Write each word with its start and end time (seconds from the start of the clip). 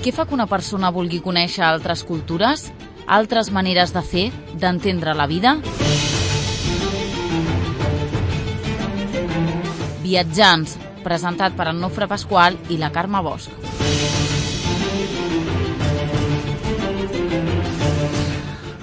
Què 0.00 0.14
fa 0.16 0.24
que 0.24 0.32
una 0.32 0.46
persona 0.48 0.88
vulgui 0.96 1.18
conèixer 1.20 1.60
altres 1.66 2.06
cultures, 2.08 2.62
altres 3.04 3.50
maneres 3.52 3.92
de 3.92 4.00
fer, 4.00 4.22
d'entendre 4.62 5.12
la 5.12 5.26
vida? 5.28 5.58
Viatjants, 10.00 10.78
presentat 11.04 11.52
per 11.58 11.68
en 11.74 11.84
Nofre 11.84 12.08
Pasqual 12.08 12.56
i 12.72 12.80
la 12.80 12.88
Carme 12.96 13.20
Bosch. 13.20 13.69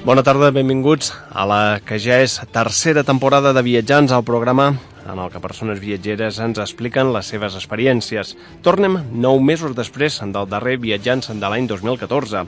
Bona 0.07 0.21
tarda, 0.23 0.53
benvinguts 0.55 1.09
a 1.35 1.43
la 1.43 1.61
que 1.83 1.97
ja 1.99 2.21
és 2.23 2.37
tercera 2.55 3.01
temporada 3.03 3.51
de 3.51 3.59
Viatjants 3.65 4.13
al 4.15 4.23
programa 4.23 4.69
en 5.03 5.19
el 5.19 5.33
que 5.33 5.41
persones 5.43 5.81
viatgeres 5.83 6.37
ens 6.45 6.61
expliquen 6.63 7.11
les 7.11 7.27
seves 7.27 7.57
experiències. 7.59 8.31
Tornem 8.63 8.95
nou 9.11 9.41
mesos 9.43 9.75
després 9.75 10.21
del 10.23 10.47
darrer 10.47 10.77
Viatjants 10.79 11.27
de 11.27 11.43
l'any 11.43 11.67
2014. 11.67 12.45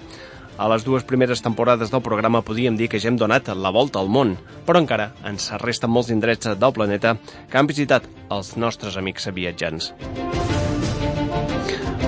A 0.56 0.70
les 0.72 0.88
dues 0.88 1.04
primeres 1.04 1.44
temporades 1.44 1.92
del 1.92 2.06
programa 2.06 2.46
podíem 2.48 2.80
dir 2.80 2.88
que 2.88 3.04
ja 3.04 3.12
hem 3.12 3.20
donat 3.20 3.52
la 3.52 3.74
volta 3.76 4.00
al 4.00 4.08
món, 4.08 4.38
però 4.64 4.80
encara 4.80 5.12
ens 5.28 5.52
resten 5.60 5.92
molts 5.92 6.16
indrets 6.16 6.56
del 6.56 6.76
planeta 6.80 7.18
que 7.52 7.60
han 7.60 7.68
visitat 7.68 8.08
els 8.32 8.56
nostres 8.56 8.96
amics 8.96 9.28
viatjants. 9.36 9.92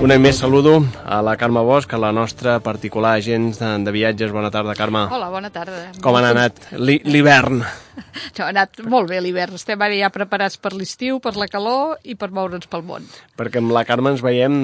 Un 0.02 0.10
any 0.10 0.18
més 0.18 0.40
saludo 0.42 0.80
a 1.06 1.20
la 1.22 1.36
Carme 1.38 1.60
Bosch, 1.62 1.92
a 1.94 1.98
la 2.02 2.08
nostra 2.10 2.56
particular 2.58 3.12
agent 3.20 3.52
de, 3.54 3.68
de 3.86 3.92
viatges. 3.94 4.32
Bona 4.34 4.48
tarda, 4.50 4.74
Carme. 4.74 5.04
Hola, 5.14 5.28
bona 5.30 5.52
tarda. 5.54 5.92
Com 6.02 6.16
han 6.18 6.26
anat 6.32 6.58
l'hivern? 6.74 7.62
No, 7.92 8.46
ha 8.46 8.48
anat 8.48 8.78
molt 8.88 9.10
bé 9.10 9.18
l'hivern. 9.20 9.58
Estem 9.58 9.82
ara 9.84 9.92
ja 9.92 10.08
preparats 10.10 10.56
per 10.56 10.70
l'estiu, 10.72 11.18
per 11.20 11.34
la 11.36 11.44
calor 11.52 11.98
i 12.08 12.14
per 12.16 12.30
moure'ns 12.32 12.64
pel 12.72 12.80
món. 12.88 13.04
Perquè 13.36 13.60
amb 13.60 13.74
la 13.76 13.82
Carme 13.84 14.14
ens 14.14 14.22
veiem 14.24 14.54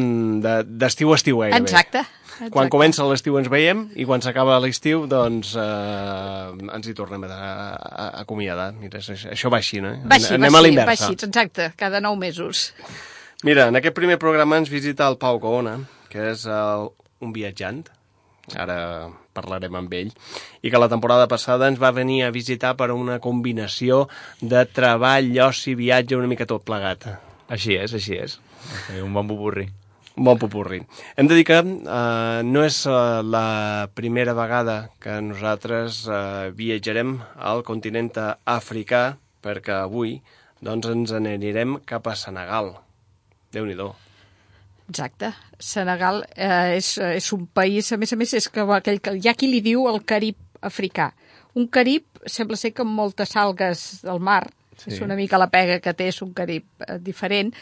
d'estiu 0.40 1.12
a 1.12 1.18
estiu 1.20 1.42
gairebé. 1.42 1.60
Exacte. 1.60 2.06
Exacte. 2.38 2.48
Quan 2.54 2.72
comença 2.72 3.04
l'estiu 3.04 3.36
ens 3.36 3.50
veiem 3.52 3.84
i 4.00 4.06
quan 4.08 4.24
s'acaba 4.24 4.56
l'estiu 4.64 5.04
doncs 5.10 5.52
eh, 5.60 6.72
ens 6.78 6.88
hi 6.88 6.96
tornem 6.96 7.28
a, 7.28 7.36
a, 7.36 7.68
a 7.84 8.08
acomiadar. 8.24 8.70
Mira, 8.80 9.04
això, 9.04 9.52
va 9.52 9.60
així, 9.60 9.84
no? 9.84 9.92
Va 10.08 10.16
així, 10.16 10.32
Anem 10.38 10.48
va 10.48 10.56
a 10.56 10.64
així, 10.64 10.70
l'inversa. 10.70 11.04
va 11.04 11.12
així, 11.12 11.28
exacte, 11.28 11.70
cada 11.76 12.00
nou 12.00 12.16
mesos. 12.16 12.70
Mira, 13.46 13.68
en 13.70 13.76
aquest 13.78 13.94
primer 13.94 14.16
programa 14.18 14.56
ens 14.58 14.66
visita 14.66 15.06
el 15.06 15.14
Pau 15.22 15.36
Coona, 15.38 15.76
que 16.10 16.24
és 16.32 16.40
el, 16.50 16.88
un 17.22 17.30
viatjant, 17.30 17.84
ara 18.58 18.78
parlarem 19.30 19.76
amb 19.78 19.92
ell, 19.94 20.08
i 20.58 20.72
que 20.72 20.80
la 20.82 20.88
temporada 20.90 21.28
passada 21.30 21.68
ens 21.70 21.78
va 21.78 21.92
venir 21.94 22.24
a 22.26 22.32
visitar 22.34 22.72
per 22.80 22.88
una 22.90 23.20
combinació 23.22 24.08
de 24.40 24.64
treball, 24.74 25.30
oci, 25.44 25.76
viatge, 25.78 26.18
una 26.18 26.26
mica 26.32 26.48
tot 26.50 26.64
plegat. 26.66 27.06
Així 27.46 27.76
és, 27.78 27.94
així 27.94 28.18
és. 28.18 28.34
Un 29.04 29.14
bon 29.14 29.30
buburri. 29.30 29.68
Un 30.18 30.26
bon 30.26 30.42
popurri. 30.42 30.82
Hem 31.14 31.30
de 31.30 31.38
dir 31.38 31.46
que 31.46 31.60
eh, 31.62 32.42
no 32.42 32.66
és 32.66 32.80
eh, 32.90 32.98
la 33.22 33.86
primera 33.94 34.34
vegada 34.34 34.76
que 34.98 35.20
nosaltres 35.22 36.02
eh, 36.10 36.50
viatjarem 36.58 37.14
al 37.38 37.62
continent 37.62 38.10
africà, 38.58 39.12
perquè 39.46 39.78
avui 39.78 40.18
doncs, 40.58 40.90
ens 40.90 41.14
n'anirem 41.14 41.78
cap 41.86 42.10
a 42.10 42.18
Senegal. 42.18 42.74
Déu-n'hi-do. 43.54 43.92
Exacte. 44.88 45.32
Senegal 45.60 46.22
eh, 46.34 46.76
és, 46.78 46.94
és 46.98 47.32
un 47.36 47.46
país, 47.46 47.90
a 47.92 47.98
més 48.00 48.12
a 48.12 48.18
més, 48.20 48.32
és 48.38 48.48
que 48.52 48.64
aquell, 48.76 49.00
hi 49.18 49.28
ha 49.28 49.36
qui 49.36 49.50
li 49.50 49.60
diu 49.64 49.88
el 49.90 50.00
Carib 50.08 50.38
africà. 50.64 51.10
Un 51.58 51.68
Carib 51.68 52.22
sembla 52.26 52.56
ser 52.60 52.72
que 52.72 52.84
amb 52.84 52.96
moltes 52.96 53.34
algues 53.36 53.84
del 54.04 54.20
mar, 54.20 54.44
sí. 54.76 54.92
és 54.92 55.02
una 55.04 55.16
mica 55.18 55.40
la 55.40 55.50
pega 55.52 55.80
que 55.84 55.94
té, 55.96 56.08
és 56.12 56.22
un 56.24 56.32
Carib 56.36 56.86
eh, 56.86 56.96
diferent, 57.04 57.52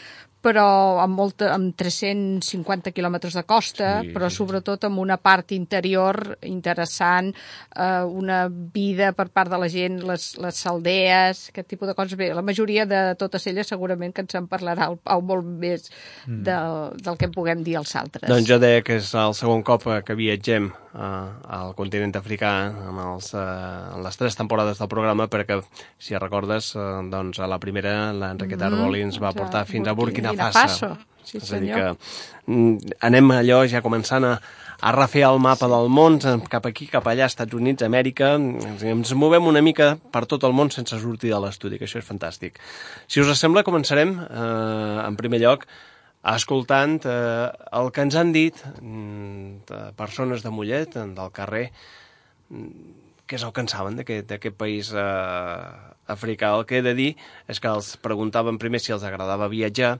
però 0.47 0.67
amb, 1.03 1.17
molta, 1.19 1.49
amb 1.51 1.75
350 1.75 2.93
quilòmetres 2.95 3.35
de 3.35 3.43
costa, 3.47 3.89
sí, 4.05 4.13
però 4.15 4.29
sobretot 4.31 4.87
amb 4.87 5.01
una 5.03 5.17
part 5.19 5.51
interior 5.55 6.37
interessant, 6.47 7.33
eh, 7.75 8.05
una 8.07 8.45
vida 8.47 9.11
per 9.17 9.27
part 9.35 9.51
de 9.51 9.59
la 9.59 9.67
gent, 9.71 9.99
les, 10.07 10.29
les 10.39 10.61
aldees, 10.71 11.43
aquest 11.51 11.67
tipus 11.73 11.91
de 11.91 11.97
coses. 11.97 12.15
Bé, 12.19 12.31
la 12.35 12.45
majoria 12.45 12.87
de 12.87 13.01
totes 13.19 13.49
elles 13.51 13.67
segurament 13.67 14.15
que 14.15 14.23
ens 14.23 14.39
en 14.39 14.47
parlarà 14.47 14.87
el 14.87 14.99
Pau 15.03 15.21
molt 15.23 15.45
més 15.45 15.89
mm. 16.25 16.41
del, 16.47 16.79
del 17.03 17.19
que 17.19 17.31
puguem 17.33 17.63
dir 17.67 17.77
els 17.81 17.95
altres. 17.99 18.29
Doncs 18.31 18.47
jo 18.47 18.59
deia 18.63 18.85
que 18.85 19.01
és 19.01 19.11
el 19.19 19.35
segon 19.37 19.65
cop 19.67 19.83
que 20.07 20.15
viatgem 20.17 20.71
eh, 20.97 21.55
al 21.57 21.73
continent 21.77 22.15
africà 22.19 22.51
en, 22.89 23.01
els, 23.05 23.33
eh, 23.37 23.43
en 23.95 24.03
les 24.05 24.19
tres 24.19 24.37
temporades 24.39 24.81
del 24.81 24.91
programa 24.91 25.29
perquè, 25.31 25.59
si 25.99 26.17
recordes, 26.17 26.73
eh, 26.75 26.87
doncs 27.11 27.39
a 27.39 27.49
la 27.49 27.59
primera 27.63 28.13
l'Enriqueta 28.13 28.67
mm, 28.67 28.73
Arboli 28.73 29.05
ens 29.05 29.21
va 29.23 29.35
portar 29.37 29.67
fins 29.69 29.87
a 29.87 29.95
Burkina 29.97 30.33
Faso. 30.37 30.95
Sí, 31.27 31.41
és 31.41 31.49
a 31.51 31.59
dir 31.59 31.73
que 31.73 31.87
mm, 32.47 32.95
anem 33.03 33.33
allò 33.35 33.63
ja 33.67 33.83
començant 33.83 34.23
a, 34.23 34.37
a 34.79 34.93
refer 34.95 35.25
el 35.27 35.41
mapa 35.43 35.67
del 35.67 35.89
món, 35.91 36.19
cap 36.51 36.69
aquí, 36.69 36.87
cap 36.91 37.07
allà, 37.09 37.27
Estats 37.27 37.57
Units, 37.57 37.83
Amèrica, 37.83 38.35
ens 38.37 39.13
movem 39.17 39.49
una 39.49 39.63
mica 39.65 39.95
per 40.13 40.23
tot 40.29 40.45
el 40.47 40.55
món 40.55 40.71
sense 40.71 40.99
sortir 41.01 41.33
de 41.33 41.41
l'estudi, 41.43 41.81
que 41.81 41.89
això 41.89 41.99
és 41.99 42.07
fantàstic. 42.07 42.61
Si 43.09 43.19
us 43.19 43.33
sembla, 43.39 43.65
començarem, 43.67 44.15
eh, 44.23 44.97
en 45.03 45.19
primer 45.19 45.41
lloc, 45.43 45.67
escoltant 46.35 46.99
eh, 47.07 47.47
el 47.79 47.91
que 47.95 48.05
ens 48.07 48.17
han 48.19 48.33
dit 48.35 48.59
mm, 48.81 49.65
de 49.69 49.81
persones 49.99 50.43
de 50.43 50.51
Mollet, 50.51 50.97
del 51.17 51.33
carrer, 51.35 51.67
mm, 52.49 52.95
què 53.27 53.35
és 53.35 53.43
el 53.43 53.53
que 53.55 53.63
en 53.63 53.71
saben 53.71 53.99
d'aquest 53.99 54.55
país 54.59 54.93
eh, 54.95 55.05
africà. 56.07 56.53
El 56.55 56.65
que 56.67 56.79
he 56.79 56.85
de 56.85 56.95
dir 56.97 57.09
és 57.51 57.59
que 57.59 57.71
els 57.71 57.95
preguntaven 58.03 58.59
primer 58.59 58.79
si 58.83 58.95
els 58.95 59.03
agradava 59.07 59.51
viatjar 59.51 59.97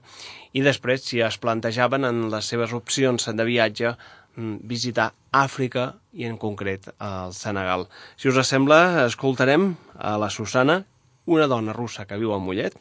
i 0.56 0.64
després 0.64 1.04
si 1.04 1.20
es 1.24 1.36
plantejaven 1.40 2.08
en 2.08 2.28
les 2.32 2.48
seves 2.48 2.72
opcions 2.76 3.28
de 3.28 3.48
viatge 3.48 3.96
visitar 4.38 5.12
Àfrica 5.34 5.98
i 6.14 6.24
en 6.28 6.38
concret 6.38 6.86
el 6.94 7.34
Senegal. 7.34 7.88
Si 8.16 8.30
us 8.30 8.38
sembla, 8.46 9.04
escoltarem 9.06 9.72
a 9.98 10.16
la 10.20 10.30
Susana, 10.30 10.84
una 11.26 11.48
dona 11.50 11.74
russa 11.76 12.06
que 12.06 12.16
viu 12.16 12.32
a 12.32 12.38
Mollet, 12.38 12.76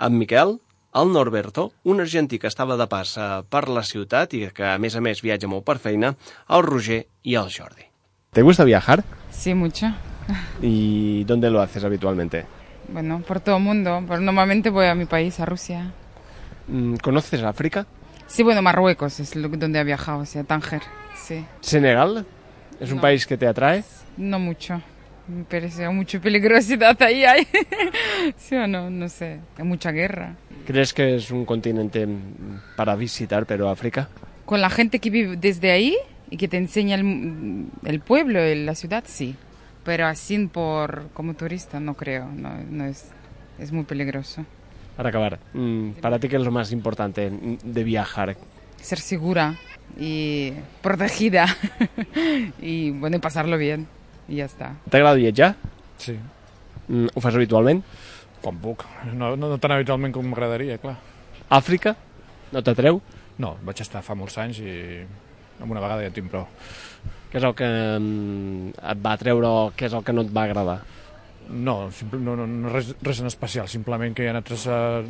en 0.00 0.16
Miquel, 0.18 0.56
el 0.94 1.12
Norberto, 1.12 1.72
un 1.84 2.00
argentí 2.00 2.38
que 2.38 2.48
estava 2.50 2.76
de 2.76 2.86
pas 2.90 3.14
per 3.50 3.68
la 3.68 3.82
ciutat 3.86 4.34
i 4.34 4.46
que, 4.54 4.64
a 4.66 4.78
més 4.78 4.96
a 4.96 5.02
més, 5.04 5.22
viatja 5.22 5.48
molt 5.48 5.64
per 5.66 5.78
feina, 5.78 6.14
el 6.48 6.62
Roger 6.66 7.04
i 7.22 7.36
el 7.38 7.50
Jordi. 7.52 7.86
¿Te 8.32 8.42
gusta 8.42 8.64
viajar? 8.64 9.04
Sí, 9.30 9.54
mucho. 9.54 9.86
¿Y 10.62 11.24
dónde 11.24 11.50
lo 11.50 11.60
haces 11.60 11.84
habitualmente? 11.84 12.46
Bueno, 12.88 13.22
por 13.26 13.40
todo 13.40 13.56
el 13.56 13.62
mundo, 13.62 14.02
pero 14.06 14.20
normalmente 14.20 14.70
voy 14.70 14.86
a 14.86 14.94
mi 14.94 15.06
país, 15.06 15.38
a 15.40 15.46
Rusia. 15.46 15.92
¿Conoces 17.02 17.42
África? 17.42 17.86
Sí, 18.26 18.42
bueno, 18.42 18.62
Marruecos 18.62 19.18
es 19.20 19.32
donde 19.34 19.80
he 19.80 19.84
viajado, 19.84 20.20
o 20.20 20.26
sea, 20.26 20.44
Tánger, 20.44 20.82
sí. 21.16 21.44
¿Senegal? 21.60 22.24
¿Es 22.78 22.92
un 22.92 23.00
país 23.00 23.26
que 23.26 23.36
te 23.36 23.46
atrae? 23.46 23.84
No 24.16 24.38
mucho. 24.38 24.80
Me 25.30 25.44
parece 25.44 25.88
mucha 25.88 26.20
peligrosidad 26.20 27.00
ahí 27.02 27.24
hay. 27.24 27.46
sí 28.36 28.56
o 28.56 28.66
no, 28.66 28.90
no 28.90 29.08
sé. 29.08 29.38
Hay 29.56 29.64
mucha 29.64 29.92
guerra. 29.92 30.34
¿Crees 30.66 30.92
que 30.92 31.14
es 31.14 31.30
un 31.30 31.44
continente 31.44 32.06
para 32.76 32.96
visitar, 32.96 33.46
pero 33.46 33.68
África? 33.68 34.08
Con 34.44 34.60
la 34.60 34.70
gente 34.70 34.98
que 34.98 35.08
vive 35.10 35.36
desde 35.36 35.70
ahí 35.70 35.96
y 36.30 36.36
que 36.36 36.48
te 36.48 36.56
enseña 36.56 36.96
el, 36.96 37.66
el 37.84 38.00
pueblo, 38.00 38.40
la 38.42 38.74
ciudad, 38.74 39.04
sí. 39.06 39.36
Pero 39.84 40.06
así 40.06 40.46
por 40.48 41.08
como 41.14 41.34
turista 41.34 41.78
no 41.78 41.94
creo, 41.94 42.26
no, 42.26 42.50
no 42.68 42.84
es, 42.86 43.10
es 43.58 43.70
muy 43.70 43.84
peligroso. 43.84 44.44
Para 44.96 45.10
acabar, 45.10 45.38
mm, 45.54 45.92
para 46.00 46.18
ti, 46.18 46.28
¿qué 46.28 46.36
es 46.36 46.42
lo 46.42 46.50
más 46.50 46.72
importante 46.72 47.30
de 47.62 47.84
viajar? 47.84 48.36
Ser 48.80 48.98
segura 48.98 49.54
y 49.98 50.52
protegida 50.82 51.46
y 52.60 52.90
bueno, 52.90 53.16
y 53.16 53.20
pasarlo 53.20 53.56
bien 53.56 53.86
y 54.30 54.36
ya 54.40 54.46
está. 54.46 54.72
T'agrada 54.88 55.16
viatjar? 55.20 55.56
Sí, 55.98 56.16
Mm, 56.90 57.06
Ho 57.14 57.20
fas 57.22 57.34
habitualment? 57.36 57.84
com 58.42 58.56
puc. 58.58 58.82
No, 59.14 59.36
no, 59.36 59.48
no 59.52 59.58
tan 59.62 59.70
habitualment 59.76 60.10
com 60.14 60.24
m'agradaria, 60.26 60.78
clar. 60.80 60.96
Àfrica? 61.52 61.92
No 62.50 62.62
t'atreu? 62.66 62.98
No, 63.38 63.52
vaig 63.62 63.82
estar 63.84 64.00
fa 64.02 64.16
molts 64.18 64.38
anys 64.42 64.58
i 64.64 64.72
amb 65.60 65.70
una 65.70 65.80
vegada 65.84 66.02
ja 66.02 66.10
tinc 66.10 66.30
prou. 66.32 66.48
Què 67.30 67.38
és 67.38 67.44
el 67.46 67.54
que 67.54 67.68
mm, 67.68 68.72
et 68.90 69.04
va 69.04 69.12
treure 69.20 69.46
o 69.46 69.68
què 69.76 69.86
és 69.86 69.94
el 69.94 70.02
que 70.02 70.12
no 70.16 70.24
et 70.26 70.32
va 70.34 70.48
agradar? 70.48 70.80
No, 71.50 71.76
no, 72.16 72.34
no, 72.34 72.46
no 72.46 72.72
res, 72.74 72.90
res 73.02 73.20
en 73.22 73.26
especial, 73.30 73.68
simplement 73.70 74.14
que 74.16 74.24
hi 74.24 74.30
ha 74.30 74.34
altres 74.38 74.66
uh, 74.70 75.04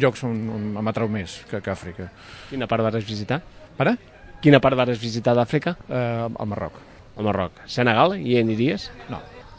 llocs 0.00 0.24
on, 0.24 0.38
on 0.56 0.66
m'atrau 0.84 1.08
més 1.12 1.42
que, 1.50 1.60
que 1.60 1.70
Àfrica. 1.74 2.08
Quina 2.48 2.68
part 2.70 2.84
vas 2.88 3.04
visitar? 3.04 3.42
Ara? 3.78 3.98
Quina 4.40 4.60
part 4.64 4.76
vas 4.80 4.96
visitar 5.00 5.34
d'Àfrica? 5.36 5.76
Eh, 5.88 6.28
al 6.28 6.46
Marroc. 6.46 6.76
Al 7.18 7.24
Marroc. 7.26 7.52
Senegal? 7.66 8.14
Hi 8.20 8.38
aniries? 8.38 8.90
No. 9.10 9.18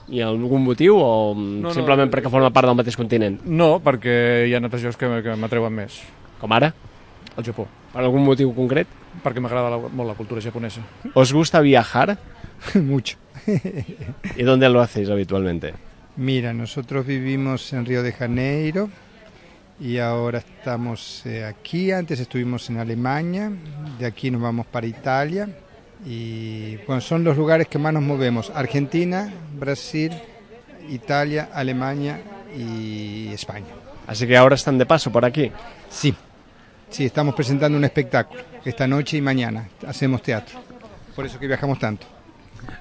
Hi 0.10 0.22
ha 0.24 0.30
algun 0.32 0.64
motiu 0.66 0.96
o 0.98 1.36
no, 1.36 1.44
No, 1.44 1.68
no, 1.68 1.74
simplement 1.76 2.08
eh, 2.10 2.14
perquè 2.16 2.32
forma 2.34 2.50
part 2.56 2.66
del 2.70 2.78
mateix 2.80 2.96
continent? 2.98 3.42
No, 3.46 3.76
perquè 3.84 4.48
hi 4.50 4.56
ha 4.56 4.62
altres 4.64 4.82
llocs 4.86 4.98
que, 4.98 5.10
que 5.26 5.36
m'atreuen 5.38 5.76
més. 5.76 6.00
Com 6.42 6.56
ara? 6.56 6.72
El 7.38 7.46
Japó, 7.46 7.68
Per 7.94 8.02
algun 8.02 8.24
motiu 8.26 8.54
concret? 8.56 8.88
perquè 9.24 9.42
m'agrada 9.42 9.70
la- 9.74 9.90
molt 9.90 10.08
la 10.08 10.16
cultura 10.16 10.42
japonesa. 10.42 10.82
¿Os 11.14 11.34
gusta 11.34 11.60
viajar? 11.62 12.18
Mucho. 12.76 13.18
¿Y 14.38 14.44
dónde 14.44 14.70
lo 14.70 14.82
hacéis 14.82 15.10
habitualmente? 15.10 15.74
Mira, 16.18 16.54
nosotros 16.54 17.06
vivimos 17.06 17.72
en 17.74 17.86
Río 17.86 18.04
de 18.04 18.12
Janeiro 18.14 18.90
y 19.80 19.98
ahora 19.98 20.40
estamos 20.40 21.26
eh, 21.26 21.44
aquí. 21.46 21.92
Antes 21.92 22.20
estuvimos 22.20 22.70
en 22.70 22.78
Alemania, 22.78 23.52
de 23.98 24.06
aquí 24.06 24.30
nos 24.32 24.42
vamos 24.42 24.66
para 24.68 24.86
Italia 24.88 25.48
y 26.06 26.78
bueno, 26.88 27.02
son 27.02 27.24
los 27.24 27.36
lugares 27.38 27.68
que 27.68 27.78
más 27.78 27.94
nos 27.94 28.04
movemos. 28.04 28.52
Argentina, 28.56 29.32
Brasil, 29.54 30.12
Italia, 30.90 31.50
Alemania 31.54 32.22
y 32.58 33.30
España. 33.34 33.68
Así 34.08 34.26
que 34.26 34.36
ahora 34.38 34.56
están 34.56 34.78
de 34.78 34.86
paso 34.86 35.12
por 35.12 35.26
aquí. 35.26 35.52
Sí, 35.90 36.14
sí, 36.90 37.06
estamos 37.06 37.36
presentando 37.36 37.78
un 37.78 37.84
espectáculo 37.84 38.42
esta 38.66 38.88
noche 38.88 39.18
y 39.18 39.22
mañana. 39.22 39.68
Hacemos 39.88 40.22
teatro. 40.22 40.60
Por 41.16 41.26
eso 41.26 41.38
que 41.40 41.48
viajamos 41.48 41.78
tanto. 41.80 42.08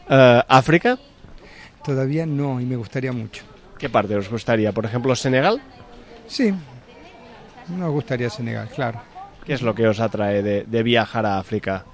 Eh, 0.08 0.42
¿África? 0.48 0.98
Todavía 1.84 2.24
no, 2.26 2.60
y 2.60 2.64
me 2.64 2.76
gustaría 2.76 3.12
mucho. 3.12 3.44
¿Qué 3.78 3.88
parte 3.88 4.16
os 4.16 4.28
gustaría? 4.28 4.72
Por 4.72 4.84
ejemplo, 4.84 5.14
Senegal. 5.14 5.60
Sí, 6.26 6.52
nos 7.68 7.90
gustaría 7.90 8.30
Senegal, 8.30 8.68
claro. 8.74 9.00
¿Qué 9.44 9.54
es 9.54 9.62
lo 9.62 9.74
que 9.74 9.86
os 9.86 10.00
atrae 10.00 10.42
de, 10.42 10.64
de 10.64 10.82
viajar 10.82 11.24
a 11.24 11.38
África? 11.38 11.84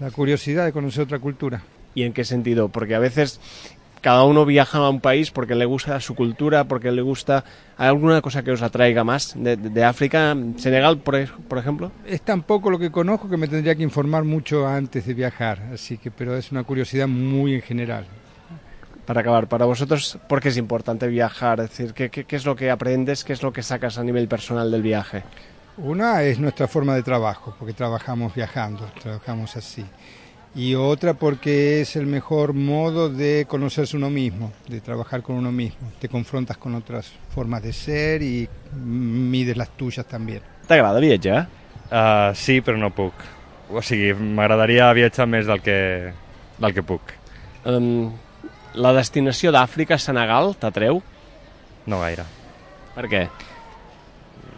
La 0.00 0.10
curiosidad 0.10 0.64
de 0.64 0.72
conocer 0.72 1.04
otra 1.04 1.18
cultura. 1.18 1.62
¿Y 1.94 2.02
en 2.02 2.12
qué 2.12 2.24
sentido? 2.24 2.68
Porque 2.68 2.94
a 2.94 2.98
veces 2.98 3.40
cada 4.02 4.24
uno 4.24 4.44
viaja 4.44 4.78
a 4.78 4.90
un 4.90 5.00
país 5.00 5.30
porque 5.30 5.54
le 5.54 5.64
gusta 5.64 5.98
su 6.00 6.14
cultura, 6.14 6.64
porque 6.64 6.92
le 6.92 7.00
gusta... 7.02 7.44
¿Hay 7.78 7.88
alguna 7.88 8.20
cosa 8.20 8.42
que 8.42 8.50
os 8.52 8.60
atraiga 8.62 9.04
más 9.04 9.32
de, 9.36 9.56
de- 9.56 9.70
de 9.70 9.84
África? 9.84 10.36
¿Senegal, 10.56 10.98
por, 10.98 11.14
ej- 11.16 11.32
por 11.48 11.58
ejemplo? 11.58 11.90
Es 12.06 12.20
tan 12.22 12.42
poco 12.42 12.70
lo 12.70 12.78
que 12.78 12.90
conozco 12.90 13.28
que 13.30 13.36
me 13.38 13.48
tendría 13.48 13.74
que 13.74 13.82
informar 13.82 14.24
mucho 14.24 14.66
antes 14.66 15.06
de 15.06 15.14
viajar, 15.14 15.62
así 15.72 15.96
que, 15.96 16.10
pero 16.10 16.36
es 16.36 16.52
una 16.52 16.64
curiosidad 16.64 17.08
muy 17.08 17.54
en 17.54 17.62
general. 17.62 18.04
Para 19.06 19.20
acabar, 19.20 19.46
para 19.48 19.64
vosotros, 19.66 20.18
¿por 20.28 20.40
qué 20.40 20.48
es 20.48 20.56
importante 20.56 21.06
viajar? 21.08 21.60
Es 21.60 21.70
decir, 21.70 21.94
¿qué, 21.94 22.10
qué, 22.10 22.24
qué 22.24 22.36
es 22.36 22.44
lo 22.44 22.56
que 22.56 22.70
aprendes? 22.70 23.24
¿Qué 23.24 23.32
es 23.32 23.42
lo 23.42 23.52
que 23.52 23.62
sacas 23.62 23.98
a 23.98 24.04
nivel 24.04 24.26
personal 24.28 24.70
del 24.70 24.82
viaje? 24.82 25.22
Una 25.78 26.22
es 26.22 26.38
nuestra 26.38 26.66
forma 26.66 26.94
de 26.94 27.02
trabajo, 27.02 27.54
porque 27.58 27.74
trabajamos 27.74 28.34
viajando, 28.34 28.90
trabajamos 29.00 29.56
así. 29.56 29.84
Y 30.54 30.74
otra 30.74 31.12
porque 31.12 31.82
es 31.82 31.96
el 31.96 32.06
mejor 32.06 32.54
modo 32.54 33.10
de 33.10 33.44
conocerse 33.46 33.94
uno 33.94 34.08
mismo, 34.08 34.52
de 34.68 34.80
trabajar 34.80 35.22
con 35.22 35.36
uno 35.36 35.52
mismo. 35.52 35.92
Te 36.00 36.08
confrontas 36.08 36.56
con 36.56 36.74
otras 36.74 37.12
formas 37.34 37.62
de 37.62 37.74
ser 37.74 38.22
y 38.22 38.48
mides 38.74 39.54
las 39.54 39.68
tuyas 39.76 40.06
también. 40.06 40.40
T'agrada 40.66 40.98
viatjar? 40.98 41.46
Uh, 41.90 42.34
sí, 42.34 42.60
però 42.60 42.78
no 42.80 42.90
puc. 42.90 43.12
O 43.70 43.82
sigui, 43.82 44.14
m'agradaria 44.14 44.88
viatjar 44.96 45.26
més 45.30 45.46
del 45.46 45.60
que, 45.62 45.76
del 46.58 46.74
que 46.74 46.82
puc. 46.82 47.12
Um, 47.68 48.14
la 48.74 48.94
destinació 48.96 49.52
d'Àfrica, 49.54 49.98
Senegal, 49.98 50.54
t'atreu? 50.58 51.02
No 51.86 52.00
gaire. 52.00 52.24
Per 52.96 53.06
què? 53.12 53.22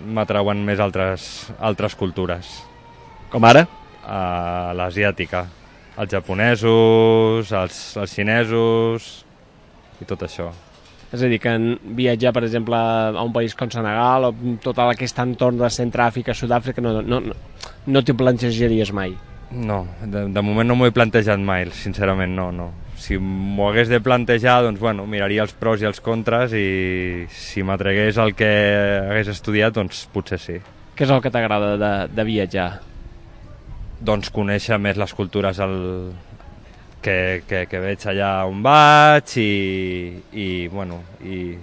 M'atrauen 0.04 0.60
més 0.64 0.80
altres, 0.80 1.48
altres 1.58 1.96
cultures. 1.98 2.50
Com 3.32 3.44
ara? 3.44 3.66
Uh, 4.04 4.74
L'asiàtica. 4.78 5.44
Els 5.98 6.12
japonesos, 6.14 7.50
els, 7.50 7.78
els 7.98 8.14
xinesos 8.14 9.08
i 9.98 10.06
tot 10.06 10.22
això. 10.22 10.52
És 11.08 11.22
a 11.24 11.28
dir, 11.30 11.38
que 11.40 11.54
viatjar, 11.96 12.34
per 12.36 12.44
exemple, 12.44 12.76
a 12.76 13.22
un 13.24 13.32
país 13.32 13.54
com 13.56 13.70
Senegal 13.72 14.28
o 14.28 14.32
tot 14.62 14.78
aquest 14.84 15.18
entorn 15.24 15.58
de 15.58 15.70
Centràfrica, 15.72 16.36
Sud-àfrica, 16.36 16.84
no, 16.84 16.98
no, 17.00 17.20
no, 17.24 17.36
no 17.88 18.02
t'ho 18.04 18.14
plantejaries 18.18 18.92
mai. 18.92 19.16
No, 19.50 19.86
de, 20.04 20.26
de 20.28 20.42
moment 20.44 20.68
no 20.68 20.76
m'ho 20.76 20.90
he 20.90 20.94
plantejat 20.94 21.40
mai, 21.40 21.64
sincerament, 21.72 22.34
no, 22.36 22.50
no. 22.52 22.68
Si 22.98 23.16
m'ho 23.18 23.68
hagués 23.68 23.88
de 23.88 24.00
plantejar, 24.02 24.58
doncs, 24.66 24.80
bueno, 24.82 25.06
miraria 25.06 25.44
els 25.44 25.54
pros 25.54 25.82
i 25.82 25.86
els 25.88 26.00
contres 26.04 26.52
i 26.56 27.26
si 27.30 27.62
m'atregués 27.62 28.18
el 28.18 28.34
que 28.38 28.50
hagués 29.04 29.30
estudiat, 29.32 29.76
doncs 29.76 30.06
potser 30.12 30.40
sí. 30.42 30.58
Què 30.98 31.06
és 31.06 31.12
el 31.14 31.22
que 31.22 31.30
t'agrada 31.30 31.76
de, 31.78 31.92
de 32.10 32.24
viatjar? 32.26 32.68
Doncs 34.02 34.32
conèixer 34.34 34.80
més 34.82 34.98
les 34.98 35.14
cultures 35.14 35.62
el... 35.62 35.76
que, 37.02 37.44
que, 37.46 37.64
que 37.70 37.80
veig 37.82 38.02
allà 38.10 38.32
on 38.50 38.62
vaig 38.66 39.36
i, 39.38 39.50
i 40.34 40.48
bueno, 40.72 40.98
i, 41.22 41.54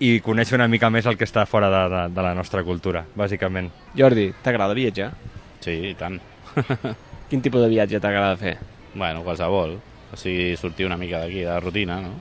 i 0.00 0.14
conèixer 0.24 0.56
una 0.56 0.70
mica 0.72 0.88
més 0.90 1.06
el 1.06 1.20
que 1.20 1.28
està 1.28 1.44
fora 1.46 1.68
de, 1.72 1.82
de, 1.92 2.02
de 2.16 2.24
la 2.24 2.32
nostra 2.34 2.64
cultura, 2.64 3.04
bàsicament. 3.14 3.68
Jordi, 3.98 4.30
t'agrada 4.42 4.74
viatjar? 4.74 5.12
Sí, 5.60 5.76
i 5.92 5.94
tant. 5.94 6.16
Quin 7.28 7.44
tipus 7.44 7.62
de 7.62 7.68
viatge 7.72 8.00
t'agrada 8.00 8.40
fer? 8.40 8.56
bueno, 8.94 9.22
qualsevol. 9.24 9.78
O 10.12 10.18
sigui, 10.20 10.52
sortir 10.60 10.86
una 10.86 10.98
mica 11.00 11.22
d'aquí, 11.22 11.40
de 11.40 11.50
la 11.50 11.60
rutina, 11.60 12.00
no? 12.04 12.12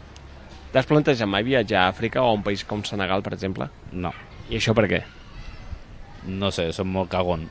T'has 0.71 0.87
plantejat 0.87 1.27
mai 1.27 1.43
viatjar 1.43 1.81
a 1.83 1.89
Àfrica 1.91 2.21
o 2.23 2.29
a 2.29 2.35
un 2.37 2.43
país 2.45 2.63
com 2.63 2.83
Senegal, 2.87 3.23
per 3.25 3.33
exemple? 3.35 3.67
No. 3.91 4.13
I 4.49 4.55
això 4.59 4.75
per 4.77 4.87
què? 4.87 5.01
No 6.31 6.51
sé, 6.55 6.69
som 6.71 6.87
molt 6.87 7.11
cagón. 7.11 7.47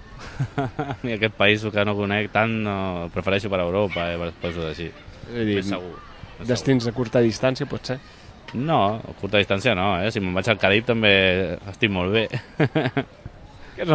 a 0.56 0.96
mi 1.02 1.12
aquest 1.16 1.36
país 1.36 1.64
que 1.74 1.84
no 1.84 1.96
conec 1.98 2.30
tant, 2.32 2.54
no, 2.64 3.10
prefereixo 3.12 3.50
per 3.52 3.60
Europa 3.60 4.08
i 4.14 4.16
per 4.20 4.30
coses 4.40 4.70
així. 4.70 4.88
És 5.28 5.36
a 5.36 5.44
dir, 5.44 5.58
Més 5.60 5.70
segur. 5.74 6.00
Més 6.38 6.48
Destins 6.48 6.88
a 6.88 6.94
curta 6.96 7.20
distància, 7.24 7.68
potser? 7.68 7.98
segur. 8.00 8.16
No, 8.52 8.80
a 8.98 9.12
curta 9.20 9.38
distància 9.38 9.76
no, 9.78 9.92
eh? 10.02 10.10
Si 10.10 10.22
me'n 10.22 10.34
vaig 10.34 10.48
al 10.50 10.58
Carib 10.58 10.86
també 10.88 11.12
estic 11.70 11.92
molt 11.92 12.16
bé. 12.16 12.24
Què 13.76 13.84
és 13.84 13.92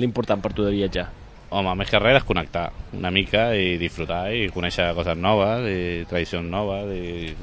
l'important 0.00 0.40
per 0.40 0.54
tu 0.56 0.64
de 0.64 0.72
viatjar? 0.72 1.10
Home, 1.50 1.72
més 1.74 1.90
que 1.90 1.98
res, 1.98 2.14
desconnectar 2.20 2.68
una 2.94 3.10
mica 3.10 3.48
i 3.58 3.74
disfrutar 3.80 4.22
i 4.30 4.46
conèixer 4.54 4.92
coses 4.94 5.18
noves 5.18 5.66
i 5.66 5.80
tradicions 6.10 6.46
noves 6.46 6.94
i... 6.94 7.34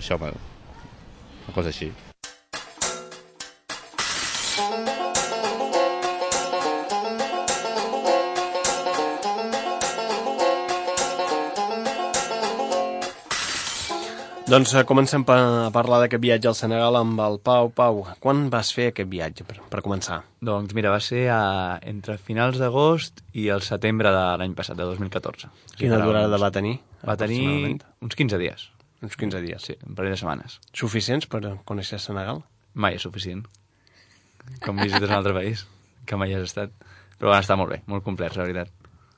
Això, 0.00 0.16
una 0.16 1.52
cosa 1.54 1.68
així. 1.68 1.92
Doncs 14.44 14.74
eh, 14.76 14.84
comencem 14.84 15.22
pa- 15.24 15.66
a 15.66 15.70
parlar 15.72 16.02
d'aquest 16.02 16.20
viatge 16.20 16.48
al 16.50 16.54
Senegal 16.58 16.98
amb 16.98 17.20
el 17.24 17.38
Pau. 17.40 17.70
Pau, 17.72 18.02
quan 18.20 18.50
vas 18.52 18.72
fer 18.76 18.90
aquest 18.90 19.08
viatge, 19.08 19.44
per, 19.48 19.56
per 19.72 19.80
començar? 19.84 20.18
Doncs 20.44 20.74
mira, 20.76 20.90
va 20.92 21.00
ser 21.00 21.22
a, 21.32 21.78
entre 21.88 22.18
finals 22.20 22.58
d'agost 22.60 23.22
i 23.32 23.46
el 23.54 23.64
setembre 23.64 24.12
de 24.12 24.24
l'any 24.42 24.52
passat, 24.58 24.76
de 24.76 24.84
2014. 24.90 25.48
Quina 25.78 25.96
Farà 25.96 26.04
durada 26.10 26.40
va 26.42 26.50
tenir? 26.52 26.74
Va 27.04 27.16
tenir 27.20 27.40
uns 28.04 28.14
15 28.20 28.38
dies. 28.42 28.68
Uns 29.04 29.16
15 29.20 29.40
dies. 29.44 29.64
Sí, 29.64 29.78
un 29.88 29.96
parell 29.96 30.12
de 30.12 30.20
setmanes. 30.20 30.58
Suficients 30.76 31.26
per 31.28 31.40
conèixer 31.64 31.98
Senegal? 32.00 32.42
Mai 32.74 32.98
és 33.00 33.04
suficient. 33.08 33.46
Com 34.64 34.76
visites 34.76 35.08
un 35.08 35.16
altre 35.16 35.32
país, 35.36 35.64
que 36.04 36.16
mai 36.20 36.36
has 36.36 36.44
estat. 36.50 36.72
Però 37.16 37.32
van 37.32 37.40
estar 37.40 37.56
molt 37.56 37.72
bé, 37.72 37.80
molt 37.88 38.04
complets, 38.04 38.36
la 38.36 38.44
veritat. 38.44 38.68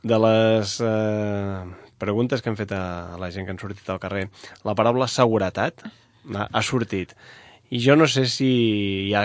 De 0.07 0.19
les 0.23 0.77
eh, 0.87 1.63
preguntes 1.99 2.43
que 2.43 2.53
hem 2.53 2.59
fet 2.59 2.73
a 2.77 3.17
la 3.19 3.31
gent 3.35 3.47
que 3.47 3.55
han 3.55 3.59
sortit 3.59 3.89
al 3.91 3.99
carrer, 4.03 4.29
la 4.67 4.77
paraula 4.79 5.09
seguretat 5.11 5.83
ha, 5.83 6.47
ha 6.47 6.63
sortit. 6.63 7.15
I 7.75 7.81
jo 7.83 7.97
no 7.99 8.07
sé 8.07 8.27
si 8.31 8.51
hi 9.09 9.15
ha 9.19 9.25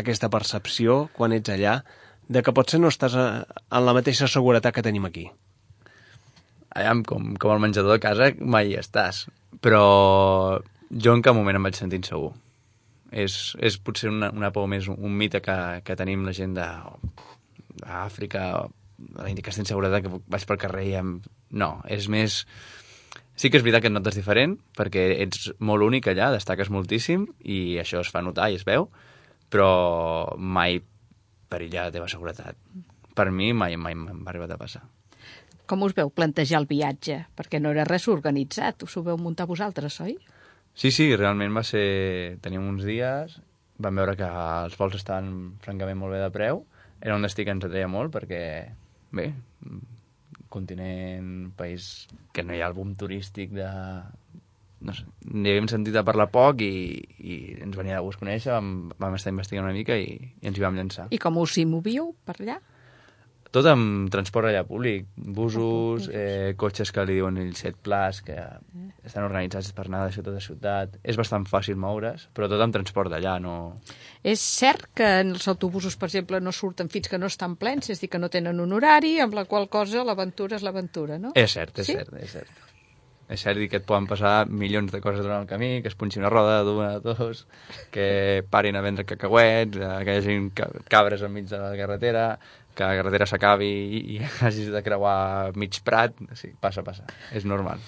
aquesta 0.00 0.30
percepció, 0.32 1.10
quan 1.16 1.34
ets 1.36 1.52
allà, 1.52 1.82
de 2.32 2.40
que 2.42 2.54
potser 2.56 2.80
no 2.80 2.88
estàs 2.88 3.16
a, 3.18 3.26
en 3.44 3.84
la 3.84 3.94
mateixa 3.96 4.28
seguretat 4.30 4.74
que 4.74 4.84
tenim 4.86 5.04
aquí. 5.04 5.26
Allà, 6.72 6.96
com, 7.08 7.34
com 7.40 7.52
al 7.52 7.60
menjador 7.62 7.98
de 7.98 8.02
casa, 8.06 8.30
mai 8.40 8.72
estàs. 8.80 9.26
Però 9.60 9.84
jo 10.90 11.12
en 11.12 11.22
cap 11.24 11.36
moment 11.36 11.60
em 11.60 11.68
vaig 11.68 11.76
sentir 11.76 12.00
insegur. 12.00 12.32
És, 13.12 13.54
és 13.60 13.76
potser 13.78 14.10
una, 14.10 14.32
una 14.32 14.50
por 14.52 14.66
més, 14.72 14.88
un, 14.88 14.96
un 14.96 15.12
mite 15.20 15.44
que, 15.44 15.58
que 15.84 15.96
tenim 16.00 16.24
la 16.24 16.34
gent 16.36 16.56
d'Àfrica, 16.56 18.42
la 19.16 19.30
indicació 19.30 19.62
d'inseguretat 19.62 20.04
que 20.04 20.20
vaig 20.32 20.44
pel 20.48 20.60
carrer 20.60 20.84
i 20.88 20.96
em... 21.00 21.16
No, 21.50 21.76
és 21.92 22.08
més... 22.12 22.42
Sí 23.36 23.50
que 23.52 23.60
és 23.60 23.64
veritat 23.64 23.84
que 23.84 23.90
et 23.90 23.94
notes 23.94 24.16
diferent, 24.16 24.56
perquè 24.76 25.10
ets 25.20 25.50
molt 25.60 25.84
únic 25.84 26.08
allà, 26.08 26.30
destaques 26.32 26.70
moltíssim, 26.72 27.26
i 27.44 27.76
això 27.82 28.00
es 28.00 28.12
fa 28.12 28.22
notar 28.24 28.48
i 28.48 28.56
es 28.56 28.64
veu, 28.64 28.88
però 29.52 29.68
mai 30.40 30.80
perilla 31.52 31.88
la 31.88 31.92
teva 31.92 32.08
seguretat. 32.08 32.56
Per 33.16 33.26
mi 33.32 33.52
mai, 33.52 33.76
mai 33.76 33.96
m'ha 33.96 34.16
arribat 34.32 34.54
a 34.56 34.60
passar. 34.60 34.82
Com 35.68 35.82
us 35.82 35.96
veu 35.96 36.08
plantejar 36.14 36.62
el 36.62 36.68
viatge? 36.70 37.18
Perquè 37.36 37.60
no 37.60 37.72
era 37.74 37.84
res 37.84 38.06
organitzat, 38.08 38.86
us 38.86 38.96
ho 38.96 39.02
veu 39.04 39.18
muntar 39.20 39.48
vosaltres, 39.50 40.00
oi? 40.00 40.16
Sí, 40.76 40.92
sí, 40.92 41.10
realment 41.16 41.52
va 41.56 41.64
ser... 41.66 42.38
Teníem 42.44 42.64
uns 42.68 42.84
dies, 42.88 43.36
vam 43.82 44.00
veure 44.00 44.16
que 44.16 44.28
els 44.28 44.76
vols 44.80 44.96
estaven 44.96 45.56
francament 45.64 45.98
molt 46.00 46.16
bé 46.16 46.22
de 46.22 46.32
preu, 46.32 46.64
era 47.00 47.16
un 47.16 47.24
destí 47.26 47.44
que 47.44 47.52
ens 47.52 47.64
atreia 47.66 47.88
molt 47.90 48.12
perquè, 48.14 48.42
bé, 49.12 49.32
continent, 50.48 51.50
país 51.56 52.06
que 52.32 52.44
no 52.44 52.54
hi 52.54 52.62
ha 52.62 52.70
el 52.70 52.76
boom 52.76 52.94
turístic 52.98 53.52
de... 53.56 53.68
No 54.86 54.92
sé, 54.92 55.06
n'hi 55.24 55.50
havíem 55.54 55.70
sentit 55.72 55.96
a 55.96 56.04
parlar 56.04 56.26
poc 56.30 56.60
i, 56.62 57.00
i 57.18 57.36
ens 57.64 57.78
venia 57.78 57.96
de 57.96 58.04
gust 58.04 58.20
conèixer, 58.20 58.52
vam, 58.52 58.90
vam 59.00 59.16
estar 59.16 59.32
investigant 59.32 59.64
una 59.64 59.76
mica 59.76 59.96
i, 59.96 60.18
i 60.42 60.50
ens 60.50 60.58
hi 60.58 60.64
vam 60.64 60.76
llançar. 60.76 61.06
I 61.16 61.20
com 61.22 61.38
us 61.40 61.56
hi 61.56 61.64
movíeu 61.68 62.12
per 62.28 62.36
allà? 62.38 62.58
Tot 63.54 63.66
amb 63.70 64.10
transport 64.12 64.48
allà 64.50 64.62
públic, 64.66 65.06
busos, 65.16 66.08
eh, 66.12 66.54
cotxes 66.58 66.90
que 66.92 67.04
li 67.06 67.14
diuen 67.18 67.38
ells 67.40 67.62
set 67.64 67.76
plats, 67.82 68.20
que 68.26 68.36
estan 69.06 69.24
organitzats 69.24 69.72
per 69.76 69.86
anar 69.86 70.04
de 70.06 70.12
ciutat 70.16 70.36
a 70.36 70.42
ciutat. 70.44 70.96
És 71.04 71.16
bastant 71.16 71.46
fàcil 71.48 71.76
moure's, 71.80 72.28
però 72.34 72.48
tot 72.50 72.60
amb 72.60 72.74
transport 72.74 73.10
d'allà, 73.12 73.38
no... 73.40 73.56
És 74.26 74.40
cert 74.42 74.88
que 74.94 75.06
en 75.22 75.34
els 75.36 75.46
autobusos, 75.48 75.96
per 75.96 76.08
exemple, 76.10 76.40
no 76.42 76.52
surten 76.52 76.88
fins 76.90 77.08
que 77.08 77.18
no 77.18 77.26
estan 77.30 77.56
plens, 77.56 77.90
és 77.90 78.00
dir, 78.02 78.10
que 78.10 78.18
no 78.18 78.28
tenen 78.32 78.60
un 78.60 78.72
horari, 78.72 79.20
amb 79.20 79.34
la 79.38 79.44
qual 79.46 79.68
cosa 79.68 80.02
l'aventura 80.04 80.56
és 80.56 80.62
l'aventura, 80.66 81.18
no? 81.18 81.32
És 81.34 81.52
cert, 81.54 81.78
és 81.78 81.86
Sí? 81.86 81.94
cert, 81.94 82.12
és 82.20 82.32
cert. 82.40 82.65
És 83.28 83.42
cert 83.42 83.58
que 83.70 83.80
et 83.80 83.86
poden 83.86 84.06
passar 84.06 84.46
milions 84.46 84.92
de 84.92 85.00
coses 85.02 85.24
durant 85.24 85.40
el 85.42 85.48
camí, 85.50 85.80
que 85.82 85.88
es 85.90 85.96
punxi 85.98 86.20
una 86.20 86.30
roda 86.30 86.60
d'una 86.62 86.90
a 86.96 87.00
dos, 87.02 87.46
que 87.90 88.44
parin 88.50 88.76
a 88.78 88.82
vendre 88.84 89.04
cacauets, 89.08 89.76
eh, 89.78 89.88
que 90.06 90.14
hi 90.14 90.20
hagi 90.20 90.36
ca- 90.54 90.70
cabres 90.92 91.24
enmig 91.26 91.48
de 91.50 91.58
la 91.58 91.72
carretera, 91.78 92.26
que 92.76 92.84
la 92.84 92.94
carretera 93.00 93.26
s'acabi 93.26 93.66
i, 93.66 94.02
i 94.14 94.20
hagis 94.46 94.70
de 94.70 94.82
creuar 94.86 95.50
mig 95.58 95.80
prat. 95.82 96.14
Sí, 96.38 96.52
passa, 96.60 96.84
passa. 96.86 97.02
És 97.34 97.44
normal. 97.48 97.82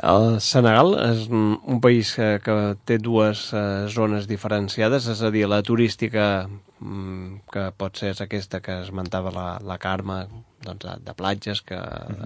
El 0.00 0.38
Senegal 0.40 0.94
és 1.10 1.26
un 1.28 1.78
país 1.84 2.14
que, 2.16 2.38
que 2.42 2.54
té 2.88 2.96
dues 2.98 3.50
eh, 3.52 3.86
zones 3.92 4.26
diferenciades, 4.30 5.06
és 5.12 5.20
a 5.22 5.28
dir, 5.30 5.44
la 5.46 5.60
turística 5.62 6.46
mm, 6.80 7.42
que 7.52 7.66
pot 7.76 8.00
ser 8.00 8.14
és 8.14 8.22
aquesta 8.24 8.62
que 8.64 8.78
esmentava 8.80 9.30
la, 9.34 9.48
la 9.60 9.76
Carme, 9.78 10.22
doncs, 10.64 10.86
de, 10.86 10.94
de 11.04 11.14
platges, 11.18 11.60
que 11.60 11.76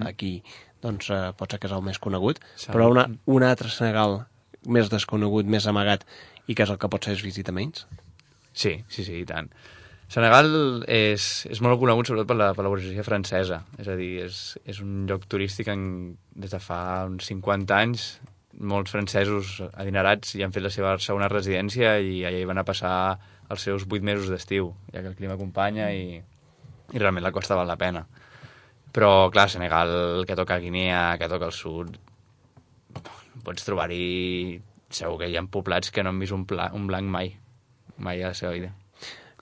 aquí 0.07 0.37
doncs, 0.85 1.09
eh, 1.11 1.31
pot 1.37 1.51
ser 1.51 1.59
que 1.59 1.67
és 1.69 1.73
el 1.75 1.83
més 1.85 1.99
conegut, 2.01 2.39
Sí. 2.55 2.69
però 2.71 2.91
una, 2.93 3.07
un 3.25 3.43
altre 3.43 3.69
Senegal 3.73 4.21
més 4.65 4.89
desconegut, 4.93 5.45
més 5.49 5.65
amagat, 5.67 6.05
i 6.47 6.53
que 6.55 6.63
és 6.65 6.69
el 6.73 6.77
que 6.81 6.89
potser 6.89 7.13
es 7.17 7.23
visita 7.25 7.51
menys? 7.53 7.87
Sí, 8.53 8.77
sí, 8.87 9.03
sí, 9.03 9.19
i 9.21 9.25
tant. 9.27 9.49
Senegal 10.07 10.83
és, 10.87 11.23
és 11.49 11.59
molt 11.65 11.79
conegut 11.81 12.05
sobretot 12.07 12.29
per 12.29 12.37
la, 12.37 12.51
per 12.53 12.63
la 12.63 12.69
burgesia 12.69 13.03
francesa, 13.03 13.63
és 13.81 13.87
a 13.89 13.95
dir, 13.97 14.11
és, 14.27 14.41
és 14.69 14.79
un 14.83 15.07
lloc 15.09 15.25
turístic 15.31 15.71
en, 15.73 16.15
des 16.37 16.53
de 16.53 16.59
fa 16.61 16.79
uns 17.09 17.25
50 17.25 17.73
anys, 17.75 18.05
molts 18.55 18.93
francesos 18.93 19.57
adinerats 19.73 20.35
hi 20.37 20.43
han 20.45 20.53
fet 20.55 20.63
la 20.63 20.71
seva 20.71 20.93
segona 21.03 21.27
residència 21.27 21.97
i 21.99 22.21
allà 22.23 22.37
hi 22.39 22.45
van 22.47 22.61
a 22.61 22.63
passar 22.67 22.93
els 23.49 23.65
seus 23.65 23.83
8 23.89 24.05
mesos 24.05 24.29
d'estiu, 24.31 24.69
ja 24.93 25.01
que 25.01 25.09
el 25.11 25.17
clima 25.17 25.35
acompanya 25.35 25.89
i, 25.91 26.21
i 26.93 27.01
realment 27.01 27.25
la 27.25 27.33
costa 27.35 27.57
val 27.57 27.67
la 27.67 27.75
pena. 27.81 28.05
Però, 28.95 29.29
clar, 29.31 29.49
Senegal, 29.51 30.23
que 30.27 30.37
toca 30.39 30.61
Guinea, 30.63 31.17
que 31.19 31.27
toca 31.27 31.49
el 31.49 31.55
sud, 31.55 31.97
pots 33.43 33.67
trobar-hi... 33.67 34.61
Segur 34.95 35.17
que 35.19 35.27
hi 35.27 35.35
ha 35.35 35.41
poblats 35.51 35.91
que 35.91 36.03
no 36.05 36.13
han 36.13 36.19
vist 36.21 36.31
un, 36.31 36.45
pla, 36.47 36.69
un 36.77 36.85
blanc 36.87 37.09
mai, 37.11 37.33
mai 37.99 38.21
a 38.23 38.29
la 38.31 38.37
seva 38.37 38.53
vida. 38.53 38.69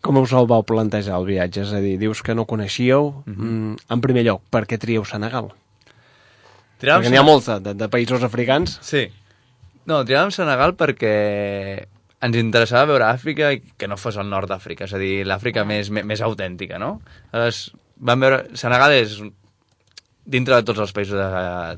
Com 0.03 0.17
us 0.17 0.33
el 0.33 0.47
vau 0.49 0.63
plantejar 0.65 1.19
el 1.19 1.27
viatge? 1.27 1.61
És 1.67 1.73
a 1.75 1.81
dir, 1.83 1.99
dius 2.01 2.23
que 2.25 2.33
no 2.33 2.47
coneixíeu. 2.49 3.11
Mm 3.29 3.75
En 3.93 4.01
primer 4.01 4.23
lloc, 4.25 4.41
per 4.49 4.63
què 4.65 4.79
trieu 4.81 5.05
Senegal? 5.05 5.51
Tiràvem 6.81 7.03
Perquè 7.03 7.11
n'hi 7.13 7.21
ha 7.21 7.27
molts 7.27 7.51
de, 7.51 7.59
de, 7.67 7.75
de 7.83 7.89
països 7.91 8.25
africans. 8.25 8.79
Sí. 8.81 9.05
No, 9.85 10.01
tiràvem 10.07 10.33
Senegal 10.33 10.73
perquè 10.79 11.13
ens 12.23 12.39
interessava 12.39 12.89
veure 12.95 13.11
Àfrica 13.11 13.51
i 13.53 13.61
que 13.77 13.87
no 13.91 13.99
fos 13.99 14.17
el 14.17 14.31
nord 14.31 14.49
d'Àfrica, 14.49 14.87
és 14.89 14.97
a 14.97 14.99
dir, 14.99 15.13
l'Àfrica 15.27 15.67
més, 15.67 15.91
més, 15.93 16.07
més 16.07 16.25
autèntica, 16.25 16.81
no? 16.81 16.95
Aleshores, 17.31 17.75
vam 18.09 18.25
veure... 18.25 18.43
Senegal 18.59 18.95
és, 18.95 19.19
dintre 20.25 20.59
de 20.59 20.67
tots 20.67 20.83
els 20.85 20.93
països 20.95 21.19
de, 21.19 21.29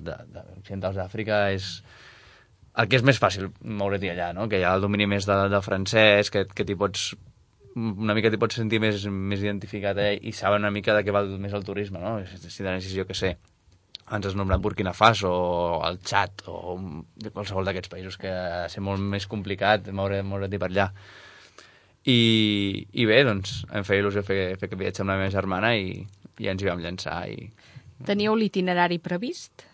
de, 0.06 0.18
de, 0.34 0.44
occidentals 0.60 0.98
d'Àfrica, 1.00 1.46
és 1.56 1.80
el 2.76 2.90
que 2.92 3.00
és 3.00 3.06
més 3.08 3.20
fàcil 3.22 3.50
moure't 3.64 4.10
allà, 4.12 4.34
no? 4.36 4.50
Que 4.52 4.60
hi 4.60 4.66
ha 4.68 4.76
el 4.76 4.84
domini 4.84 5.08
més 5.10 5.28
de, 5.30 5.38
del 5.52 5.64
francès, 5.66 6.32
que, 6.34 6.46
que 6.52 6.68
t'hi 6.68 6.78
pots 6.80 7.14
una 7.76 8.16
mica 8.16 8.30
t'hi 8.32 8.40
pots 8.40 8.56
sentir 8.56 8.80
més, 8.80 9.04
més 9.12 9.42
identificat 9.44 9.98
eh? 10.00 10.14
i 10.24 10.32
saben 10.32 10.64
una 10.64 10.72
mica 10.72 10.94
de 10.96 11.02
què 11.04 11.12
va 11.12 11.26
més 11.28 11.54
el 11.58 11.66
turisme, 11.68 12.00
no? 12.00 12.18
Si 12.24 12.40
si 12.52 12.64
tens, 12.64 12.88
jo 12.96 13.04
que 13.08 13.18
sé, 13.18 13.34
ens 14.16 14.28
has 14.30 14.36
nombrat 14.38 14.62
Burkina 14.62 14.94
Faso 14.94 15.32
o 15.32 15.82
el 15.88 16.00
Txad 16.00 16.46
o 16.52 16.78
de 17.20 17.32
qualsevol 17.34 17.68
d'aquests 17.68 17.92
països 17.92 18.18
que 18.22 18.32
ha 18.32 18.66
de 18.66 18.72
ser 18.72 18.84
molt 18.86 19.02
més 19.02 19.28
complicat 19.28 19.90
moure, 19.92 20.22
moure-t'hi 20.24 20.62
per 20.62 20.70
allà. 20.72 20.90
I, 22.06 22.20
I 23.02 23.08
bé, 23.10 23.24
doncs, 23.26 23.64
em 23.74 23.86
feia 23.88 24.04
il·lusió 24.04 24.22
fer, 24.24 24.40
fer 24.60 24.70
aquest 24.70 24.80
viatge 24.80 25.02
amb 25.02 25.12
la 25.12 25.20
meva 25.24 25.34
germana 25.34 25.74
i, 25.76 25.98
i 26.38 26.52
ens 26.52 26.62
hi 26.62 26.70
vam 26.70 26.84
llançar. 26.84 27.24
I... 27.34 27.50
Teníeu 28.04 28.36
l'itinerari 28.36 29.00
previst? 29.00 29.68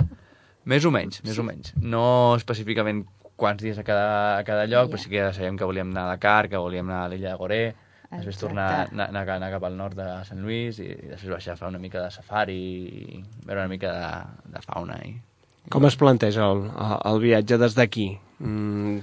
Més 0.69 0.85
o 0.85 0.91
menys, 0.93 1.23
més 1.25 1.39
o 1.41 1.45
menys. 1.45 1.73
No 1.81 2.03
específicament 2.37 3.05
quants 3.41 3.63
dies 3.63 3.79
a 3.81 3.85
cada, 3.85 4.37
a 4.37 4.43
cada 4.45 4.67
lloc, 4.69 4.91
però 4.91 5.01
sí 5.01 5.09
que 5.09 5.17
ja 5.17 5.31
sabíem 5.33 5.57
que 5.57 5.65
volíem 5.65 5.89
anar 5.89 6.05
a 6.05 6.11
Dakar, 6.13 6.49
que 6.51 6.61
volíem 6.61 6.85
anar 6.85 7.05
a 7.05 7.09
l'illa 7.09 7.31
de 7.31 7.39
Goré, 7.39 7.63
després 8.11 8.35
Exacte. 8.35 8.43
tornar 8.45 8.67
anar, 8.83 9.07
anar, 9.09 9.25
anar 9.37 9.49
cap 9.55 9.65
al 9.65 9.77
nord 9.79 9.97
de 9.97 10.07
Sant 10.27 10.43
Lluís 10.43 10.77
i, 10.83 10.91
i 10.91 11.09
després 11.13 11.33
baixar 11.33 11.55
a 11.55 11.59
fer 11.63 11.71
una 11.71 11.81
mica 11.81 12.03
de 12.03 12.11
safari 12.13 12.59
i 12.59 13.23
veure 13.47 13.63
una 13.63 13.71
mica 13.71 13.95
de, 13.95 14.51
de 14.53 14.61
fauna. 14.67 14.99
I... 15.07 15.15
Com 15.73 15.87
es 15.89 15.97
planteja 15.97 16.45
el, 16.51 16.67
el 17.09 17.21
viatge 17.23 17.57
des 17.61 17.77
d'aquí? 17.77 18.11
Mm, 18.43 19.01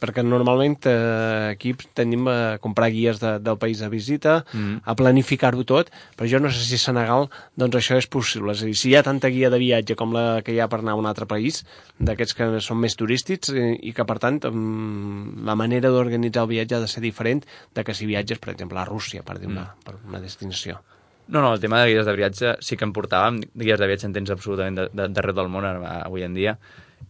perquè 0.00 0.22
normalment 0.24 0.78
eh, 0.88 1.52
aquí 1.54 1.74
tenim 1.94 2.26
a 2.32 2.56
comprar 2.58 2.88
guies 2.90 3.20
de, 3.20 3.34
del 3.38 3.58
país 3.60 3.78
de 3.84 3.88
visita, 3.92 4.38
Mm. 4.54 4.80
a 4.84 4.94
planificar-ho 4.96 5.62
tot, 5.68 5.90
però 6.16 6.26
jo 6.28 6.40
no 6.40 6.50
sé 6.50 6.60
si 6.64 6.74
a 6.74 6.78
Senegal 6.82 7.28
doncs 7.56 7.76
això 7.76 7.96
és 8.00 8.06
possible. 8.10 8.52
És 8.52 8.62
a 8.62 8.66
dir, 8.66 8.74
si 8.74 8.90
hi 8.90 8.96
ha 8.96 9.02
tanta 9.06 9.28
guia 9.28 9.50
de 9.50 9.58
viatge 9.60 9.94
com 9.96 10.12
la 10.16 10.40
que 10.42 10.52
hi 10.54 10.60
ha 10.60 10.68
per 10.68 10.80
anar 10.80 10.92
a 10.92 11.00
un 11.00 11.06
altre 11.06 11.26
país, 11.26 11.62
d'aquests 12.00 12.34
que 12.34 12.48
són 12.64 12.80
més 12.80 12.96
turístics, 12.96 13.52
i, 13.52 13.76
i 13.90 13.92
que 13.92 14.04
per 14.08 14.18
tant 14.18 14.40
mm, 14.48 15.44
la 15.46 15.54
manera 15.58 15.90
d'organitzar 15.92 16.42
el 16.46 16.52
viatge 16.54 16.76
ha 16.76 16.80
de 16.80 16.88
ser 16.88 17.02
diferent 17.04 17.44
de 17.74 17.84
que 17.84 17.94
si 17.94 18.06
viatges, 18.08 18.38
per 18.40 18.54
exemple, 18.54 18.78
a 18.80 18.84
Rússia, 18.88 19.22
per 19.22 19.38
dir 19.38 19.48
una, 19.52 19.68
per 19.84 19.96
una 20.08 20.20
destinació. 20.20 20.80
No, 21.30 21.40
no, 21.44 21.52
el 21.54 21.60
tema 21.62 21.78
de 21.84 21.92
guies 21.92 22.06
de 22.08 22.14
viatge 22.18 22.56
sí 22.64 22.74
que 22.76 22.82
en 22.88 22.92
portàvem, 22.92 23.36
guies 23.54 23.78
de 23.78 23.86
viatge 23.86 24.08
en 24.08 24.14
tens 24.16 24.30
absolutament 24.34 24.80
de- 24.80 24.88
de- 24.92 25.08
d'arreu 25.14 25.36
del 25.36 25.48
món 25.52 25.62
avui 25.64 26.24
en 26.26 26.34
dia, 26.34 26.56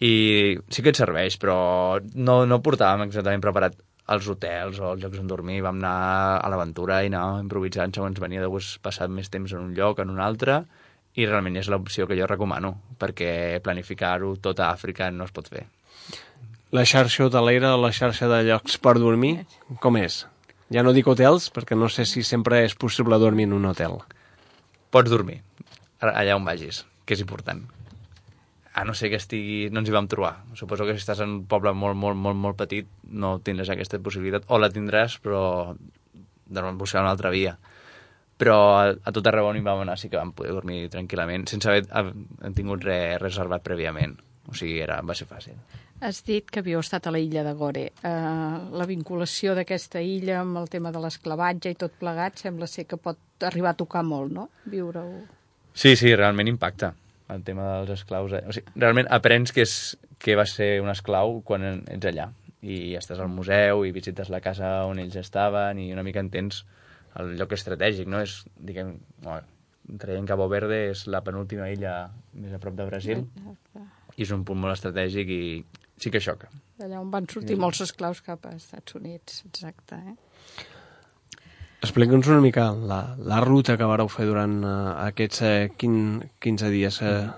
i 0.01 0.57
sí 0.73 0.83
que 0.83 0.93
et 0.93 0.99
serveix, 0.99 1.37
però 1.41 2.01
no, 2.15 2.43
no 2.49 2.61
portàvem 2.65 3.07
exactament 3.07 3.45
preparat 3.45 3.77
els 4.11 4.27
hotels 4.27 4.81
o 4.81 4.95
els 4.95 5.03
llocs 5.05 5.21
on 5.21 5.29
dormir, 5.31 5.61
vam 5.63 5.79
anar 5.79 6.41
a 6.41 6.51
l'aventura 6.51 7.03
i 7.05 7.11
anar 7.11 7.43
improvisant 7.43 7.93
segons 7.95 8.19
venia 8.23 8.43
de 8.43 8.49
gust 8.51 8.81
passar 8.83 9.11
més 9.13 9.31
temps 9.31 9.53
en 9.53 9.69
un 9.69 9.75
lloc, 9.77 10.01
en 10.03 10.11
un 10.11 10.23
altre, 10.25 10.65
i 11.15 11.27
realment 11.27 11.59
és 11.61 11.69
l'opció 11.71 12.09
que 12.09 12.17
jo 12.19 12.27
recomano, 12.27 12.75
perquè 12.99 13.61
planificar-ho 13.63 14.35
tot 14.43 14.63
a 14.63 14.71
Àfrica 14.73 15.11
no 15.15 15.27
es 15.29 15.35
pot 15.37 15.51
fer. 15.53 15.67
La 16.75 16.87
xarxa 16.87 17.27
hotelera, 17.27 17.75
la 17.77 17.91
xarxa 17.95 18.29
de 18.31 18.45
llocs 18.47 18.79
per 18.83 18.97
dormir, 18.99 19.41
com 19.83 19.99
és? 19.99 20.25
Ja 20.71 20.85
no 20.87 20.95
dic 20.95 21.09
hotels, 21.11 21.51
perquè 21.51 21.79
no 21.79 21.91
sé 21.91 22.07
si 22.07 22.23
sempre 22.27 22.63
és 22.65 22.79
possible 22.79 23.19
dormir 23.19 23.49
en 23.51 23.59
un 23.59 23.67
hotel. 23.73 23.99
Pots 24.91 25.11
dormir 25.11 25.41
allà 26.01 26.37
on 26.37 26.47
vagis, 26.47 26.85
que 27.05 27.15
és 27.15 27.23
important. 27.27 27.80
A 28.73 28.85
no 28.85 28.95
ser 28.95 29.11
que 29.11 29.19
estigui... 29.19 29.69
No 29.75 29.83
ens 29.83 29.91
hi 29.91 29.95
vam 29.95 30.07
trobar. 30.11 30.45
Suposo 30.59 30.87
que 30.87 30.95
si 30.95 31.03
estàs 31.03 31.23
en 31.25 31.33
un 31.41 31.43
poble 31.51 31.73
molt, 31.75 31.99
molt, 31.99 32.19
molt, 32.19 32.39
molt 32.39 32.59
petit 32.61 32.87
no 33.11 33.39
tindràs 33.43 33.73
aquesta 33.75 33.99
possibilitat. 33.99 34.47
O 34.47 34.61
la 34.63 34.71
tindràs, 34.71 35.19
però 35.23 35.75
de 36.51 36.63
buscar 36.79 37.03
una 37.03 37.11
altra 37.11 37.33
via. 37.35 37.57
Però 38.41 38.57
a, 38.79 38.87
a 38.95 39.13
tot 39.13 39.27
arreu 39.27 39.51
on 39.51 39.59
hi 39.59 39.65
vam 39.67 39.83
anar 39.83 39.99
sí 39.99 40.09
que 40.09 40.19
vam 40.19 40.33
poder 40.37 40.55
dormir 40.57 40.87
tranquil·lament, 40.93 41.49
sense 41.51 41.69
haver, 41.69 41.85
haver 41.91 42.55
tingut 42.57 42.87
res 42.87 43.19
reservat 43.21 43.67
prèviament. 43.67 44.17
O 44.49 44.55
sigui, 44.57 44.79
era, 44.83 45.01
va 45.07 45.15
ser 45.19 45.29
fàcil. 45.31 45.59
Has 46.01 46.23
dit 46.25 46.47
que 46.49 46.63
havíeu 46.63 46.81
estat 46.81 47.07
a 47.07 47.13
la 47.13 47.21
illa 47.21 47.43
de 47.45 47.53
Gore. 47.59 47.85
Uh, 48.01 48.71
la 48.73 48.87
vinculació 48.89 49.53
d'aquesta 49.59 50.01
illa 50.01 50.41
amb 50.41 50.63
el 50.63 50.71
tema 50.73 50.95
de 50.95 51.03
l'esclavatge 51.03 51.75
i 51.75 51.79
tot 51.79 51.99
plegat 52.01 52.41
sembla 52.41 52.71
ser 52.71 52.87
que 52.89 52.97
pot 52.97 53.45
arribar 53.51 53.75
a 53.75 53.81
tocar 53.83 54.07
molt, 54.07 54.33
no? 54.33 54.49
Viure-ho. 54.73 55.21
Sí, 55.75 55.95
sí, 55.99 56.15
realment 56.17 56.49
impacta 56.49 56.95
el 57.35 57.45
tema 57.47 57.67
dels 57.79 58.01
esclaus. 58.01 58.35
Eh? 58.37 58.43
O 58.47 58.55
sigui, 58.57 58.75
realment 58.77 59.09
aprens 59.13 59.55
que, 59.55 59.65
és, 59.67 59.75
que 60.21 60.37
va 60.39 60.47
ser 60.49 60.79
un 60.83 60.91
esclau 60.93 61.41
quan 61.47 61.67
ets 61.81 62.11
allà 62.11 62.31
i 62.61 62.93
estàs 62.99 63.21
al 63.23 63.31
museu 63.33 63.87
i 63.89 63.95
visites 63.97 64.29
la 64.29 64.43
casa 64.45 64.83
on 64.89 65.01
ells 65.01 65.17
estaven 65.17 65.81
i 65.81 65.89
una 65.95 66.05
mica 66.05 66.21
entens 66.21 66.65
el 67.19 67.33
lloc 67.39 67.55
estratègic, 67.57 68.09
no? 68.11 68.21
És, 68.23 68.43
diguem, 68.55 68.99
no, 69.25 69.39
traient 69.99 70.29
Cabo 70.29 70.47
Verde 70.53 70.83
és 70.91 71.07
la 71.11 71.23
penúltima 71.27 71.71
illa 71.73 71.95
més 72.37 72.53
a 72.55 72.61
prop 72.63 72.77
de 72.79 72.87
Brasil 72.87 73.25
i 74.17 74.27
és 74.27 74.33
un 74.35 74.45
punt 74.47 74.61
molt 74.61 74.77
estratègic 74.77 75.33
i 75.33 75.43
sí 76.01 76.13
que 76.13 76.21
xoca. 76.23 76.51
Allà 76.81 77.01
on 77.01 77.11
van 77.13 77.27
sortir 77.29 77.59
molts 77.61 77.83
esclaus 77.85 78.23
cap 78.25 78.47
a 78.49 78.55
Estats 78.57 78.97
Units, 78.97 79.43
exacte. 79.49 79.97
Eh? 79.97 80.69
Explica'ns 81.81 82.29
una 82.29 82.43
mica 82.45 82.67
la, 82.77 83.15
la 83.25 83.39
ruta 83.41 83.79
que 83.81 83.87
vareu 83.89 84.11
fer 84.13 84.27
durant 84.29 84.59
uh, 84.61 84.73
aquests 85.07 85.41
uh, 85.47 85.53
quin, 85.81 85.95
15 86.45 86.69
dies. 86.75 87.01
Uh, 87.01 87.31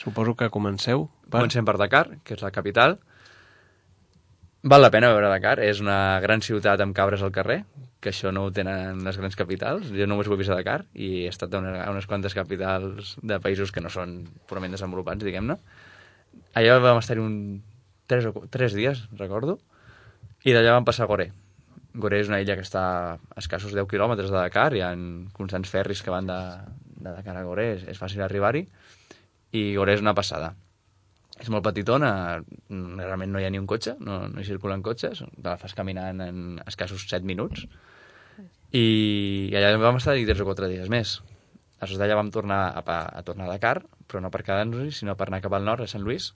suposo 0.00 0.32
que 0.38 0.48
comenceu 0.52 1.10
per... 1.26 1.42
Comencem 1.42 1.66
per 1.68 1.76
Dakar, 1.76 2.06
que 2.24 2.38
és 2.38 2.44
la 2.44 2.52
capital. 2.54 2.96
Val 4.66 4.82
la 4.82 4.90
pena 4.90 5.12
veure 5.12 5.28
Dakar, 5.28 5.58
és 5.60 5.82
una 5.84 6.16
gran 6.24 6.40
ciutat 6.42 6.80
amb 6.80 6.96
cabres 6.96 7.20
al 7.22 7.34
carrer, 7.36 7.60
que 8.00 8.14
això 8.14 8.32
no 8.32 8.46
ho 8.46 8.52
tenen 8.54 9.04
les 9.04 9.20
grans 9.20 9.36
capitals. 9.36 9.92
Jo 9.92 10.08
només 10.08 10.26
ho 10.26 10.34
he 10.34 10.40
vist 10.40 10.50
a 10.50 10.56
Dakar 10.56 10.80
i 10.94 11.26
he 11.26 11.30
estat 11.30 11.52
a, 11.52 11.60
una, 11.60 11.76
a 11.84 11.92
unes 11.92 12.08
quantes 12.08 12.34
capitals 12.34 13.14
de 13.22 13.38
països 13.44 13.76
que 13.76 13.84
no 13.84 13.92
són 13.92 14.22
purament 14.48 14.72
desenvolupats, 14.72 15.20
diguem-ne. 15.26 15.60
Allà 16.56 16.80
vam 16.80 17.04
estar-hi 17.04 17.22
un... 17.22 17.40
Tres, 18.06 18.28
o, 18.30 18.46
tres 18.48 18.72
dies, 18.72 19.04
recordo, 19.18 19.58
i 20.46 20.54
d'allà 20.54 20.78
vam 20.78 20.86
passar 20.86 21.04
a 21.04 21.10
Goré. 21.10 21.32
Goré 21.96 22.20
és 22.22 22.28
una 22.30 22.40
illa 22.42 22.56
que 22.58 22.64
està 22.66 22.82
a 23.16 23.40
escassos 23.40 23.74
10 23.76 23.88
quilòmetres 23.90 24.30
de 24.30 24.36
Dakar, 24.36 24.70
hi 24.74 24.82
ha 24.84 24.92
constants 25.36 25.72
ferris 25.72 26.02
que 26.04 26.12
van 26.12 26.28
de, 26.28 26.38
de 27.00 27.10
Dakar 27.10 27.36
a 27.40 27.44
Goré 27.46 27.72
és, 27.76 27.84
és 27.92 28.00
fàcil 28.00 28.22
arribar-hi, 28.24 28.66
i 29.56 29.66
Goré 29.78 29.96
és 29.96 30.04
una 30.04 30.14
passada. 30.16 30.54
És 31.40 31.50
molt 31.52 31.64
petitona, 31.66 32.10
realment 32.70 33.32
no 33.32 33.40
hi 33.40 33.44
ha 33.44 33.52
ni 33.52 33.60
un 33.60 33.68
cotxe, 33.68 33.96
no, 34.00 34.22
no 34.32 34.40
hi 34.40 34.48
circulen 34.48 34.84
cotxes, 34.84 35.20
te 35.36 35.48
la 35.48 35.58
fas 35.60 35.76
caminant 35.76 36.22
en 36.24 36.60
escassos 36.64 37.04
7 37.08 37.28
minuts, 37.28 37.66
i, 38.72 38.84
i 39.52 39.56
allà 39.56 39.74
vam 39.80 40.00
estar 40.00 40.16
3 40.16 40.42
o 40.42 40.48
4 40.48 40.70
dies 40.72 40.92
més. 40.92 41.18
Aleshores 41.76 42.00
d'allà 42.00 42.16
vam 42.16 42.32
tornar 42.32 42.62
a, 42.70 42.80
a, 42.80 43.00
a 43.20 43.22
tornar 43.24 43.46
a 43.46 43.52
Dakar, 43.52 43.82
però 44.08 44.22
no 44.24 44.32
per 44.32 44.42
quedar-nos-hi, 44.46 44.94
sinó 44.96 45.16
per 45.16 45.28
anar 45.28 45.42
cap 45.44 45.56
al 45.56 45.64
nord, 45.68 45.84
a 45.84 45.90
Sant 45.90 46.04
Lluís, 46.04 46.32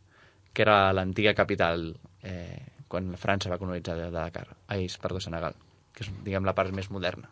que 0.53 0.65
era 0.67 0.93
l'antiga 0.93 1.33
capital 1.39 1.95
eh, 2.23 2.61
quan 2.91 3.15
França 3.21 3.53
va 3.53 3.61
colonitzar 3.61 3.97
de, 3.97 4.09
de 4.11 4.17
Dakar, 4.19 4.49
ai, 4.69 4.89
perdó, 5.03 5.23
Senegal, 5.23 5.55
que 5.95 6.05
és, 6.05 6.13
diguem, 6.27 6.47
la 6.49 6.57
part 6.59 6.75
més 6.75 6.91
moderna. 6.91 7.31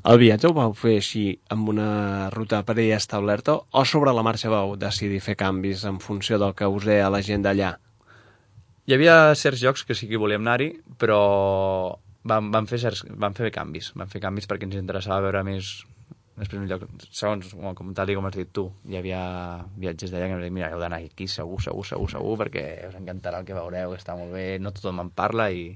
El 0.00 0.16
viatge 0.16 0.48
ho 0.48 0.56
vau 0.56 0.72
fer 0.72 0.94
així 0.96 1.24
amb 1.52 1.68
una 1.68 2.30
ruta 2.32 2.62
per 2.64 2.78
ella 2.78 2.96
establerta 2.96 3.58
o 3.60 3.82
sobre 3.84 4.14
la 4.16 4.24
marxa 4.24 4.48
vau 4.48 4.72
decidir 4.80 5.20
fer 5.20 5.36
canvis 5.36 5.84
en 5.84 5.98
funció 6.00 6.38
del 6.40 6.54
que 6.56 6.68
us 6.72 6.86
deia 6.88 7.10
la 7.12 7.20
gent 7.26 7.44
d'allà? 7.44 7.74
Hi 8.88 8.96
havia 8.96 9.34
certs 9.36 9.60
llocs 9.60 9.84
que 9.84 9.94
sí 9.94 10.08
que 10.08 10.18
volíem 10.18 10.40
anar-hi, 10.40 10.70
però 10.98 11.20
vam, 12.24 12.48
vam, 12.54 12.66
fer 12.70 12.80
certs, 12.80 13.04
vam 13.12 13.36
fer 13.36 13.52
canvis. 13.52 13.92
Vam 14.00 14.08
fer 14.08 14.22
canvis 14.24 14.48
perquè 14.48 14.66
ens 14.70 14.80
interessava 14.80 15.26
veure 15.28 15.44
més... 15.46 15.74
Després, 16.40 16.62
un 16.62 16.70
lloc, 16.70 16.86
segons, 17.12 17.50
com 17.76 17.92
tal 17.96 18.08
i 18.08 18.16
com 18.16 18.24
has 18.24 18.36
dit 18.38 18.48
tu, 18.56 18.64
hi 18.88 18.96
havia 18.96 19.20
viatges 19.82 20.12
d'allà 20.12 20.30
que 20.30 20.36
em 20.38 20.40
deien, 20.40 20.54
mira, 20.56 20.70
heu 20.72 20.80
d'anar 20.80 21.02
aquí 21.04 21.26
segur, 21.28 21.58
segur, 21.60 21.84
segur, 21.84 22.08
segur, 22.14 22.36
perquè 22.40 22.64
us 22.88 22.96
encantarà 22.96 23.42
el 23.42 23.48
que 23.48 23.58
veureu, 23.58 23.92
que 23.92 24.00
està 24.00 24.16
molt 24.16 24.32
bé, 24.32 24.46
no 24.62 24.72
tothom 24.76 25.04
en 25.04 25.12
parla 25.12 25.50
i... 25.52 25.66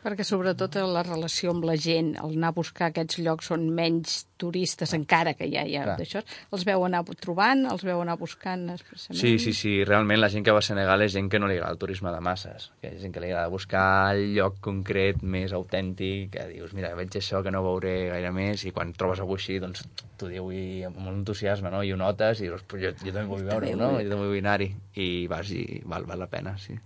Perquè 0.00 0.24
sobretot 0.24 0.78
la 0.88 1.02
relació 1.04 1.52
amb 1.52 1.66
la 1.68 1.76
gent, 1.76 2.14
el 2.16 2.38
anar 2.38 2.54
a 2.54 2.56
buscar 2.56 2.88
aquests 2.88 3.18
llocs 3.20 3.50
on 3.52 3.66
menys 3.76 4.22
turistes, 4.40 4.94
encara 4.96 5.34
que 5.36 5.44
ja 5.52 5.66
hi 5.68 5.74
ha 5.76 5.84
Clar. 5.84 5.96
d'això, 5.98 6.22
els 6.56 6.64
veu 6.64 6.86
anar 6.86 7.02
trobant, 7.20 7.66
els 7.68 7.84
veu 7.84 8.00
anar 8.00 8.16
buscant 8.20 8.64
expressament. 8.72 9.20
Sí, 9.20 9.34
sí, 9.42 9.52
sí, 9.52 9.74
realment 9.84 10.22
la 10.22 10.30
gent 10.32 10.46
que 10.46 10.54
va 10.56 10.62
a 10.64 10.64
Senegal 10.64 11.04
és 11.04 11.12
gent 11.12 11.28
que 11.28 11.40
no 11.42 11.50
li 11.50 11.58
agrada 11.58 11.76
el 11.76 11.82
turisme 11.82 12.12
de 12.14 12.22
masses, 12.24 12.70
que 12.80 12.94
és 12.94 13.04
gent 13.04 13.12
que 13.12 13.20
li 13.20 13.28
agrada 13.28 13.52
buscar 13.52 13.84
el 14.14 14.32
lloc 14.38 14.56
concret 14.64 15.20
més 15.20 15.52
autèntic, 15.56 16.32
que 16.32 16.48
dius, 16.54 16.72
mira, 16.76 16.94
veig 16.96 17.20
això 17.20 17.44
que 17.44 17.52
no 17.52 17.60
veuré 17.66 17.96
gaire 18.14 18.32
més, 18.32 18.64
i 18.64 18.72
quan 18.72 18.96
trobes 18.96 19.20
algú 19.20 19.36
així, 19.36 19.60
doncs 19.60 19.84
t'ho 20.16 20.32
diu 20.32 20.48
i 20.56 20.84
amb 20.88 20.96
molt 20.96 21.20
entusiasme, 21.20 21.72
no? 21.72 21.84
I 21.84 21.92
ho 21.92 22.00
notes, 22.00 22.40
i 22.40 22.48
dius, 22.48 22.64
jo, 22.72 22.94
jo 22.96 23.12
també 23.12 23.28
vull 23.28 23.44
veure-ho, 23.44 23.76
no? 23.76 23.98
Jo 24.00 24.14
també 24.14 24.32
vull 24.32 24.40
anar-hi, 24.40 24.72
i 24.96 25.10
vas 25.28 25.52
i 25.52 25.82
val, 25.84 26.08
val 26.08 26.24
la 26.24 26.32
pena, 26.32 26.56
sí. 26.56 26.80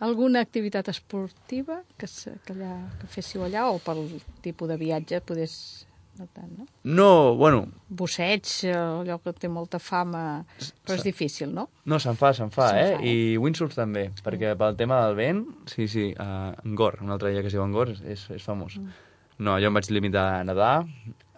Alguna 0.00 0.40
activitat 0.40 0.88
esportiva 0.88 1.82
que, 1.98 2.06
se- 2.08 2.38
que, 2.46 2.54
allà, 2.56 2.74
que 3.00 3.06
féssiu 3.12 3.44
allà 3.44 3.66
o 3.70 3.78
pel 3.84 4.06
tipus 4.44 4.68
de 4.70 4.76
viatge 4.80 5.20
podés 5.20 5.54
no 6.18 6.26
tant, 6.34 6.50
no? 6.58 6.64
No, 6.84 7.08
bueno, 7.38 7.66
Busseig, 7.88 8.44
eh, 8.66 8.72
allò 8.74 9.18
que 9.22 9.32
té 9.36 9.48
molta 9.48 9.78
fama, 9.78 10.42
però 10.84 10.96
és 10.98 11.04
difícil, 11.06 11.52
no? 11.54 11.68
No, 11.88 11.98
se'n 12.02 12.16
fa, 12.18 12.32
se'n 12.36 12.50
fa, 12.52 12.66
Se'n 12.72 12.80
eh? 12.80 12.88
fa, 12.96 12.98
eh? 13.04 13.12
I 13.12 13.38
windsurf 13.40 13.76
també, 13.78 14.08
perquè 14.24 14.54
pel 14.58 14.76
tema 14.76 14.98
del 15.06 15.16
vent, 15.20 15.44
sí, 15.70 15.86
sí, 15.88 16.10
uh, 16.16 16.50
Angor, 16.64 16.98
un 17.04 17.12
altre 17.14 17.30
illa 17.32 17.44
que 17.44 17.48
es 17.52 17.56
diu 17.56 17.62
Angor, 17.64 17.92
és, 17.94 18.02
és, 18.16 18.26
és 18.36 18.44
famós. 18.44 18.76
No, 19.40 19.54
jo 19.62 19.70
em 19.70 19.78
vaig 19.78 19.88
limitar 19.94 20.26
a 20.40 20.44
nedar, 20.44 20.74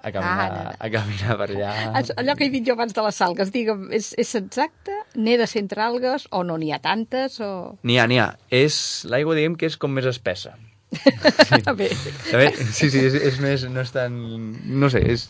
a 0.03 0.11
caminar, 0.13 0.51
Mm. 0.51 0.57
nedar. 0.59 0.77
a 0.79 0.91
caminar 0.91 1.37
per 1.39 1.49
allà. 1.51 1.71
Ah, 1.95 2.03
Allò 2.17 2.35
que 2.37 2.45
he 2.47 2.51
dit 2.51 2.67
jo 2.67 2.75
abans 2.75 2.93
de 2.95 3.03
les 3.07 3.21
algues, 3.23 3.53
digue'm, 3.55 3.89
és, 3.93 4.13
és 4.19 4.35
exacte? 4.35 4.93
N'he 5.15 5.39
de 5.39 5.47
ser 5.47 5.63
entre 5.63 5.81
algues 5.83 6.27
o 6.31 6.43
no 6.45 6.59
n'hi 6.59 6.73
ha 6.75 6.81
tantes? 6.83 7.39
O... 7.41 7.79
N'hi 7.83 7.99
ha, 7.99 8.07
n'hi 8.11 8.19
ha. 8.19 8.33
És, 8.51 9.05
l'aigua 9.09 9.35
diguem 9.39 9.55
que 9.57 9.67
és 9.71 9.77
com 9.79 9.93
més 9.95 10.05
espessa. 10.11 10.57
Bé, 11.79 11.87
També, 12.31 12.51
sí, 12.77 12.91
sí, 12.93 12.99
és, 13.01 13.15
és 13.17 13.39
més, 13.41 13.63
no 13.73 13.81
és 13.81 13.93
tan... 13.95 14.13
No 14.69 14.91
sé, 14.93 15.01
és... 15.15 15.23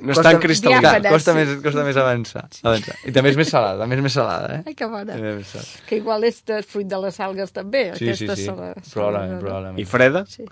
No 0.00 0.14
és 0.14 0.20
tan 0.24 0.38
cristal·lina. 0.40 0.80
Clar, 0.80 0.94
Diàfana, 1.02 1.10
costa, 1.12 1.34
sí. 1.34 1.36
més, 1.36 1.50
costa 1.66 1.84
més 1.84 1.98
avançar, 2.00 2.44
avançar. 2.64 2.96
I 3.04 3.12
també 3.12 3.32
és 3.34 3.36
més 3.36 3.50
salada, 3.52 3.82
també 3.82 3.98
és 3.98 4.02
més 4.06 4.16
salada, 4.16 4.54
eh? 4.56 4.62
ai, 4.70 4.74
que 4.78 4.88
bona. 4.88 5.12
També 5.12 5.34
és 5.34 5.36
més 5.42 5.50
salada. 5.52 5.82
Que 5.90 5.98
igual 6.00 6.24
és 6.24 6.40
de 6.48 6.62
fruit 6.64 6.88
de 6.88 7.00
les 7.04 7.20
algues 7.20 7.52
també, 7.52 7.82
Sí, 8.00 8.08
sí, 8.16 8.30
sí, 8.32 8.46
sola- 8.46 8.72
probablement, 8.94 9.40
probablement. 9.44 9.78
I 9.82 9.84
freda? 9.84 10.24
Sí, 10.30 10.46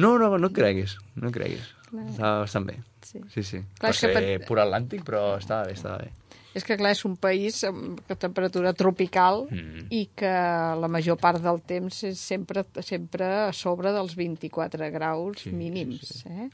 No, 0.00 0.14
no, 0.22 0.30
no 0.38 0.46
et 0.48 0.54
creguis, 0.54 0.96
no 1.20 1.28
et 1.28 1.34
creguis. 1.34 1.68
Està 1.92 2.38
bastant 2.40 2.64
bé. 2.70 2.76
Sí. 3.12 3.20
Sí, 3.34 3.42
sí. 3.42 3.60
Clar, 3.78 3.92
que 3.92 3.98
ser 3.98 4.12
per- 4.14 4.46
pur 4.46 4.58
atlàntic, 4.62 5.02
però 5.04 5.36
estava 5.38 5.66
bé, 5.66 5.72
estava 5.78 5.98
bé. 5.98 6.10
És 6.54 6.64
que, 6.66 6.74
clar, 6.76 6.90
és 6.96 7.04
un 7.06 7.12
país 7.16 7.60
amb 7.64 8.00
temperatura 8.18 8.72
tropical 8.74 9.44
Mm. 9.50 9.84
i 9.94 10.08
que 10.16 10.30
la 10.82 10.88
major 10.90 11.16
part 11.16 11.38
del 11.42 11.60
temps 11.62 12.02
és 12.08 12.18
sempre, 12.18 12.64
sempre 12.82 13.24
a 13.46 13.52
sobre 13.52 13.92
dels 13.94 14.16
24 14.18 14.90
graus 14.90 15.38
Sí, 15.44 15.52
mínims. 15.52 16.00
sí, 16.24 16.28
Eh? 16.28 16.48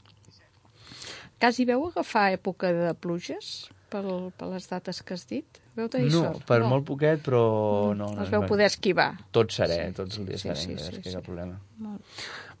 Quasi 1.39 1.65
veu 1.69 1.83
agafar 1.85 2.31
època 2.33 2.71
de 2.73 2.93
pluges 2.97 3.69
pel, 3.91 4.31
per 4.37 4.47
les 4.49 4.65
dates 4.69 5.03
que 5.05 5.13
has 5.13 5.25
dit? 5.29 5.59
Veu 5.77 5.87
tenir 5.87 6.09
No, 6.11 6.23
sort? 6.33 6.45
per 6.49 6.59
no. 6.63 6.69
molt 6.71 6.85
poquet, 6.87 7.21
però 7.21 7.93
no. 7.95 8.07
no 8.15 8.21
Els 8.23 8.31
veu 8.33 8.41
poder 8.49 8.65
esquivar. 8.65 9.11
Tot 9.31 9.53
serè, 9.53 9.93
tots 9.93 10.17
els 10.17 10.25
dies 10.27 10.41
Sí, 10.41 10.49
serè, 10.49 10.55
sí, 10.55 10.71
sí, 10.73 10.77
sí, 10.77 10.83
sí, 10.95 10.95
sí. 11.03 11.09
sí, 11.11 11.15
cap 11.15 11.23
problema. 11.23 11.59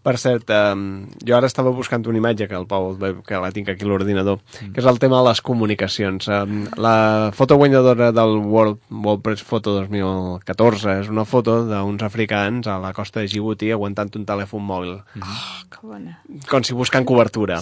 Per 0.07 0.13
cert, 0.15 0.47
um, 0.55 0.83
jo 1.27 1.35
ara 1.35 1.49
estava 1.51 1.73
buscant 1.75 2.05
una 2.07 2.19
imatge 2.21 2.45
que 2.47 2.55
el 2.55 2.63
Pau, 2.69 2.93
que 3.27 3.39
la 3.43 3.49
tinc 3.51 3.67
aquí 3.73 3.83
a 3.83 3.89
l'ordinador, 3.89 4.37
que 4.71 4.79
és 4.79 4.85
el 4.87 4.99
tema 5.03 5.17
de 5.19 5.27
les 5.27 5.41
comunicacions. 5.43 6.29
Um, 6.31 6.61
la 6.79 6.93
foto 7.35 7.57
guanyadora 7.59 8.13
del 8.15 8.37
World 8.39 8.79
WordPress 8.87 9.43
Photo 9.43 9.73
2014 9.81 10.93
és 11.01 11.09
una 11.11 11.25
foto 11.27 11.57
d'uns 11.67 12.05
africans 12.07 12.69
a 12.71 12.77
la 12.79 12.93
costa 12.95 13.19
de 13.19 13.27
Djibouti 13.27 13.73
aguantant 13.75 14.13
un 14.15 14.23
telèfon 14.29 14.63
mòbil, 14.63 14.95
Oh, 15.19 15.43
que 15.73 15.83
bona. 15.83 16.21
com 16.47 16.63
si 16.63 16.71
buscant 16.77 17.03
cobertura. 17.03 17.59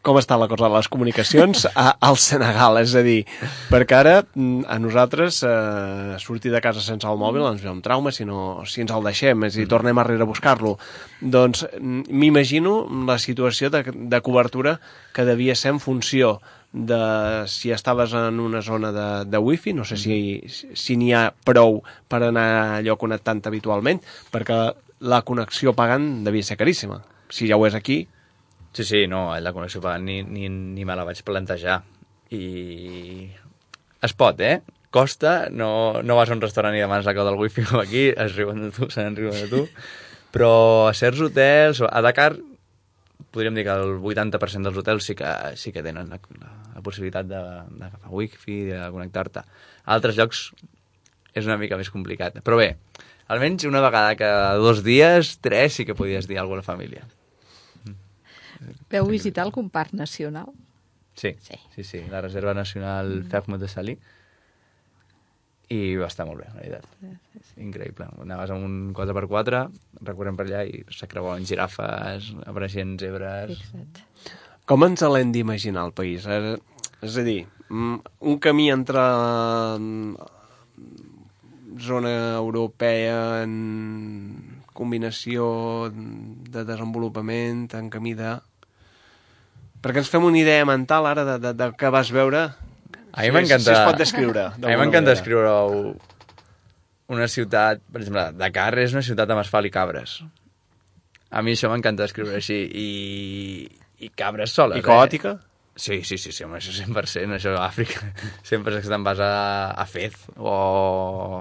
Com 0.00 0.16
està 0.16 0.38
la 0.40 0.46
cosa 0.48 0.64
de 0.64 0.72
les 0.72 0.86
comunicacions 0.88 1.66
a, 1.74 1.90
al 2.08 2.16
Senegal? 2.16 2.78
És 2.80 2.94
a 2.96 3.02
dir, 3.04 3.18
perquè 3.68 3.98
ara 3.98 4.14
mm, 4.22 4.62
a 4.72 4.78
nosaltres 4.80 5.42
eh, 5.44 6.14
sortir 6.22 6.52
de 6.54 6.62
casa 6.64 6.80
sense 6.80 7.04
el 7.08 7.18
mòbil 7.20 7.44
ens 7.50 7.60
ve 7.60 7.68
un 7.68 7.82
trauma 7.84 8.08
si, 8.16 8.24
no, 8.24 8.62
si 8.64 8.80
ens 8.80 8.94
el 8.96 9.04
deixem, 9.04 9.44
és 9.44 9.58
a 9.58 9.60
dir, 9.60 9.66
tornem 9.68 10.00
arrere 10.00 10.24
a 10.24 10.28
buscar-lo. 10.30 10.78
Doncs 11.20 11.66
mm, 11.76 12.08
m'imagino 12.16 12.78
la 13.10 13.18
situació 13.20 13.68
de, 13.74 13.82
de 13.92 14.20
cobertura 14.24 14.78
que 15.12 15.26
devia 15.28 15.56
ser 15.58 15.74
en 15.74 15.82
funció 15.84 16.38
de 16.72 17.00
si 17.52 17.72
estaves 17.74 18.14
en 18.16 18.40
una 18.40 18.62
zona 18.62 18.92
de, 18.96 19.08
de 19.28 19.38
wifi, 19.38 19.74
no 19.76 19.84
sé 19.84 19.98
si, 20.00 20.14
si 20.48 20.96
n'hi 20.96 21.10
ha 21.12 21.26
prou 21.44 21.82
per 22.08 22.22
anar 22.24 22.78
allò 22.78 22.96
connectant 22.96 23.42
habitualment, 23.50 24.00
perquè 24.32 24.62
la 25.12 25.20
connexió 25.28 25.74
pagant 25.76 26.22
devia 26.24 26.46
ser 26.46 26.56
caríssima. 26.56 27.02
Si 27.28 27.50
ja 27.50 27.60
ho 27.60 27.66
és 27.68 27.76
aquí, 27.76 28.06
Sí, 28.72 28.84
sí, 28.84 29.06
no, 29.10 29.38
la 29.40 29.52
connexió 29.52 29.80
pagant 29.82 30.04
ni, 30.06 30.20
ni, 30.22 30.48
ni 30.48 30.84
me 30.86 30.94
la 30.96 31.06
vaig 31.06 31.22
plantejar. 31.26 31.80
I 32.30 33.30
es 34.06 34.14
pot, 34.14 34.38
eh? 34.40 34.60
Costa, 34.94 35.48
no, 35.50 36.02
no 36.02 36.16
vas 36.18 36.30
a 36.30 36.36
un 36.36 36.42
restaurant 36.42 36.74
i 36.74 36.82
demanes 36.82 37.06
la 37.06 37.14
clau 37.14 37.26
del 37.26 37.38
wifi 37.38 37.64
com 37.66 37.82
aquí, 37.82 38.08
es 38.10 38.36
riuen 38.38 38.62
de 38.66 38.70
tu, 38.74 38.88
se 38.90 39.02
n'enriuen 39.02 39.36
de 39.44 39.48
tu. 39.50 39.64
Però 40.34 40.52
a 40.86 40.94
certs 40.94 41.22
hotels, 41.26 41.82
a 41.86 42.02
Dakar, 42.06 42.32
podríem 43.30 43.54
dir 43.58 43.66
que 43.66 43.74
el 43.74 43.98
80% 43.98 44.66
dels 44.66 44.80
hotels 44.82 45.06
sí 45.06 45.14
que, 45.18 45.30
sí 45.58 45.74
que 45.74 45.82
tenen 45.86 46.10
la, 46.10 46.18
la, 46.38 46.50
la 46.76 46.82
possibilitat 46.86 47.26
d'agafar 47.30 48.10
wifi, 48.14 48.64
de 48.70 48.82
connectar-te. 48.94 49.42
A 49.42 49.94
altres 49.94 50.18
llocs 50.18 50.48
és 51.34 51.46
una 51.46 51.58
mica 51.58 51.78
més 51.78 51.90
complicat. 51.90 52.38
Però 52.46 52.58
bé, 52.58 52.72
almenys 53.30 53.66
una 53.70 53.82
vegada 53.82 54.18
cada 54.18 54.54
dos 54.62 54.84
dies, 54.86 55.36
tres, 55.42 55.78
sí 55.78 55.86
que 55.86 55.98
podies 55.98 56.30
dir 56.30 56.38
alguna 56.38 56.62
a 56.62 56.64
la 56.64 56.70
família. 56.70 57.06
Veu 58.90 59.06
visitar 59.10 59.44
algun 59.46 59.70
parc 59.70 59.92
nacional? 59.92 60.50
Sí, 61.14 61.34
Sí. 61.40 61.56
sí, 61.74 61.84
sí, 61.84 62.00
la 62.10 62.20
Reserva 62.20 62.54
Nacional 62.54 63.20
mm. 63.24 63.28
Fermo 63.30 63.58
de 63.58 63.68
Salí. 63.68 63.98
I 65.70 65.94
va 66.00 66.08
estar 66.10 66.24
molt 66.26 66.40
bé, 66.42 66.48
la 66.50 66.58
veritat. 66.64 66.86
Increïble. 67.62 68.08
Anaves 68.24 68.50
amb 68.50 68.64
un 68.66 68.78
4x4, 68.96 69.60
recorrem 70.02 70.34
per 70.38 70.46
allà 70.48 70.64
i 70.66 70.80
s'acreuen 70.90 71.44
girafes, 71.46 72.32
apareixien 72.50 72.96
zebres... 72.98 73.52
Fixa't. 73.54 74.00
Com 74.66 74.82
ens 74.86 75.02
l'hem 75.06 75.30
d'imaginar 75.34 75.84
el 75.86 75.94
país? 75.94 76.26
Eh, 76.26 76.56
És 77.06 77.16
a 77.16 77.22
dir, 77.24 77.46
mm, 77.70 78.00
un 78.28 78.38
camí 78.42 78.66
entre 78.70 79.00
mm, 79.78 80.16
zona 81.80 82.12
europea 82.36 83.42
en 83.44 84.60
combinació 84.74 85.90
de 85.94 86.64
desenvolupament, 86.64 87.68
en 87.78 87.90
camí 87.90 88.14
de... 88.18 88.34
Perquè 89.80 90.02
ens 90.02 90.10
fem 90.12 90.24
una 90.28 90.36
idea 90.40 90.64
mental 90.68 91.06
ara 91.08 91.24
de, 91.24 91.36
de, 91.40 91.52
de 91.56 91.70
què 91.80 91.90
vas 91.92 92.10
veure. 92.12 92.46
A 93.10 93.22
mi 93.24 93.30
Si- 93.30 93.34
m'encanta... 93.36 93.64
Si 93.64 93.72
es 93.76 93.84
pot 93.88 93.98
descriure. 94.00 94.46
A 94.52 94.66
mi 94.68 94.76
m'encanta 94.76 95.14
descriure 95.14 95.52
una 97.10 97.26
ciutat... 97.28 97.80
Per 97.92 98.02
exemple, 98.02 98.26
Dakar 98.38 98.72
és 98.82 98.92
una 98.94 99.02
ciutat 99.06 99.30
amb 99.32 99.42
asfalt 99.42 99.66
i 99.66 99.72
cabres. 99.74 100.18
A 101.30 101.42
mi 101.46 101.54
això 101.56 101.70
m'encanta 101.72 102.04
descriure 102.04 102.36
així. 102.38 102.58
I, 102.60 102.88
i 104.04 104.10
cabres 104.18 104.52
soles, 104.56 104.78
I 104.80 104.84
caòtica? 104.86 105.36
Eh? 105.38 105.46
Sí, 105.80 106.00
sí, 106.04 106.18
sí, 106.20 106.32
sí, 106.34 106.44
home, 106.44 106.58
això 106.58 106.74
100%, 106.76 107.36
això 107.38 107.54
a 107.56 107.62
Àfrica 107.70 108.10
sempre 108.50 108.82
te'n 108.84 109.04
vas 109.06 109.20
a, 109.22 109.30
a 109.80 109.84
Fez 109.88 110.16
o 110.36 111.40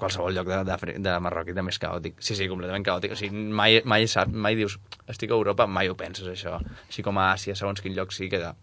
qualsevol 0.00 0.34
lloc 0.34 0.48
de, 0.50 0.60
de, 0.66 0.96
de 1.04 1.16
Marroc 1.22 1.52
i 1.52 1.56
també 1.56 1.74
és 1.74 1.80
caòtic. 1.82 2.18
Sí, 2.24 2.36
sí, 2.38 2.48
completament 2.50 2.86
caòtic. 2.86 3.14
O 3.14 3.18
sigui, 3.20 3.44
mai, 3.60 3.80
mai, 3.84 4.08
sap, 4.10 4.32
mai 4.32 4.58
dius, 4.58 4.78
estic 5.10 5.32
a 5.32 5.38
Europa, 5.38 5.68
mai 5.68 5.92
ho 5.92 5.96
penses, 5.98 6.28
això. 6.32 6.58
Així 6.88 7.04
com 7.06 7.20
a 7.20 7.30
Àsia, 7.34 7.56
segons 7.58 7.84
quin 7.84 7.96
lloc 7.96 8.16
sí, 8.16 8.30
queda 8.32 8.54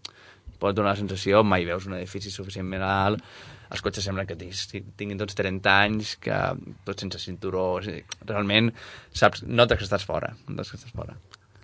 pot 0.58 0.74
donar 0.74 0.96
la 0.96 0.98
sensació, 0.98 1.44
mai 1.46 1.66
veus 1.68 1.86
un 1.86 1.96
edifici 1.98 2.32
suficientment 2.34 2.82
alt, 2.82 3.22
els 3.68 3.82
cotxes 3.84 4.06
semblen 4.08 4.26
que 4.28 4.36
tinguin, 4.38 5.18
tots 5.20 5.36
30 5.38 5.74
anys, 5.84 6.14
que 6.22 6.36
tots 6.88 7.04
sense 7.04 7.20
cinturó, 7.22 7.64
o 7.78 7.82
sigui, 7.84 8.02
realment 8.26 8.72
saps, 9.12 9.44
notes 9.44 9.78
que 9.78 9.88
estàs 9.88 10.06
fora, 10.08 10.32
notes 10.48 10.72
que 10.72 10.80
estàs 10.80 10.94
fora. 10.94 11.18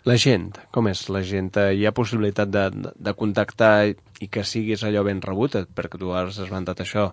La 0.04 0.18
gent, 0.20 0.50
com 0.68 0.90
és 0.90 1.06
la 1.08 1.22
gent? 1.24 1.48
Hi 1.56 1.86
ha 1.88 1.94
possibilitat 1.96 2.50
de, 2.52 2.66
de, 2.74 2.90
de 3.06 3.14
contactar 3.16 3.88
i 3.88 4.28
que 4.28 4.44
siguis 4.44 4.84
allò 4.84 5.00
ben 5.06 5.22
rebut, 5.24 5.56
perquè 5.72 6.00
tu 6.00 6.12
has 6.12 6.36
esmentat 6.44 6.82
això. 6.84 7.06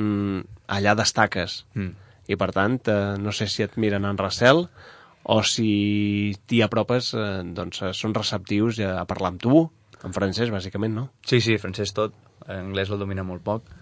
Mm, 0.00 0.46
allà 0.78 0.94
destaques. 0.96 1.58
Mm. 1.76 2.07
I 2.28 2.36
per 2.36 2.50
tant, 2.52 2.78
eh, 2.88 3.16
no 3.20 3.32
sé 3.32 3.48
si 3.48 3.64
et 3.64 3.76
miren 3.80 4.06
en 4.08 4.18
recel 4.20 4.66
o 5.28 5.40
si 5.44 6.34
t'hi 6.48 6.62
apropes, 6.64 7.12
eh, 7.16 7.42
doncs 7.56 7.82
eh, 7.82 7.92
són 7.96 8.16
receptius 8.16 8.80
a 8.84 9.04
parlar 9.08 9.34
amb 9.34 9.42
tu, 9.42 9.62
en 10.04 10.14
francès, 10.14 10.52
bàsicament, 10.54 10.94
no? 10.94 11.08
Sí, 11.26 11.40
sí, 11.44 11.58
francès 11.58 11.94
tot. 11.96 12.14
En 12.46 12.68
anglès 12.68 12.92
el 12.92 13.00
domina 13.00 13.26
molt 13.26 13.42
poc. 13.44 13.72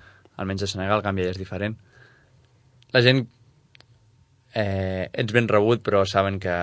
Almenys 0.41 0.67
a 0.67 0.71
Senegal, 0.71 1.01
el 1.01 1.07
canvi 1.07 1.27
és 1.27 1.41
diferent. 1.41 1.77
La 2.95 3.03
gent 3.05 3.27
eh, 4.55 5.11
ets 5.13 5.35
ben 5.37 5.49
rebut, 5.51 5.83
però 5.85 6.05
saben 6.09 6.41
que, 6.41 6.57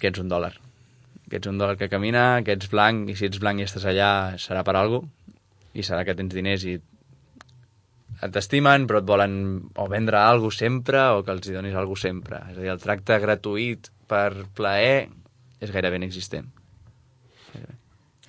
que 0.00 0.10
ets 0.10 0.22
un 0.22 0.32
dòlar. 0.32 0.54
Que 1.28 1.38
ets 1.38 1.50
un 1.50 1.60
dòlar 1.60 1.76
que 1.78 1.90
camina, 1.92 2.42
que 2.44 2.56
ets 2.56 2.70
blanc, 2.72 3.08
i 3.12 3.16
si 3.18 3.28
ets 3.28 3.40
blanc 3.42 3.60
i 3.60 3.68
estàs 3.68 3.86
allà 3.86 4.10
serà 4.40 4.64
per 4.66 4.76
alguna 4.80 5.14
i 5.78 5.84
serà 5.86 6.04
que 6.06 6.16
tens 6.18 6.34
diners 6.34 6.64
i 6.66 6.78
t'estimen, 8.34 8.86
però 8.90 9.02
et 9.02 9.08
volen 9.08 9.34
o 9.78 9.88
vendre 9.90 10.18
alguna 10.18 10.50
cosa 10.50 10.64
sempre 10.64 11.02
o 11.14 11.22
que 11.24 11.34
els 11.34 11.48
hi 11.48 11.54
donis 11.54 11.74
alguna 11.74 11.94
cosa 11.94 12.08
sempre. 12.08 12.40
És 12.52 12.56
a 12.58 12.62
dir, 12.62 12.70
el 12.72 12.82
tracte 12.82 13.18
gratuït 13.22 13.92
per 14.10 14.30
plaer 14.58 15.08
és 15.60 15.74
gairebé 15.74 16.00
inexistent. 16.00 16.48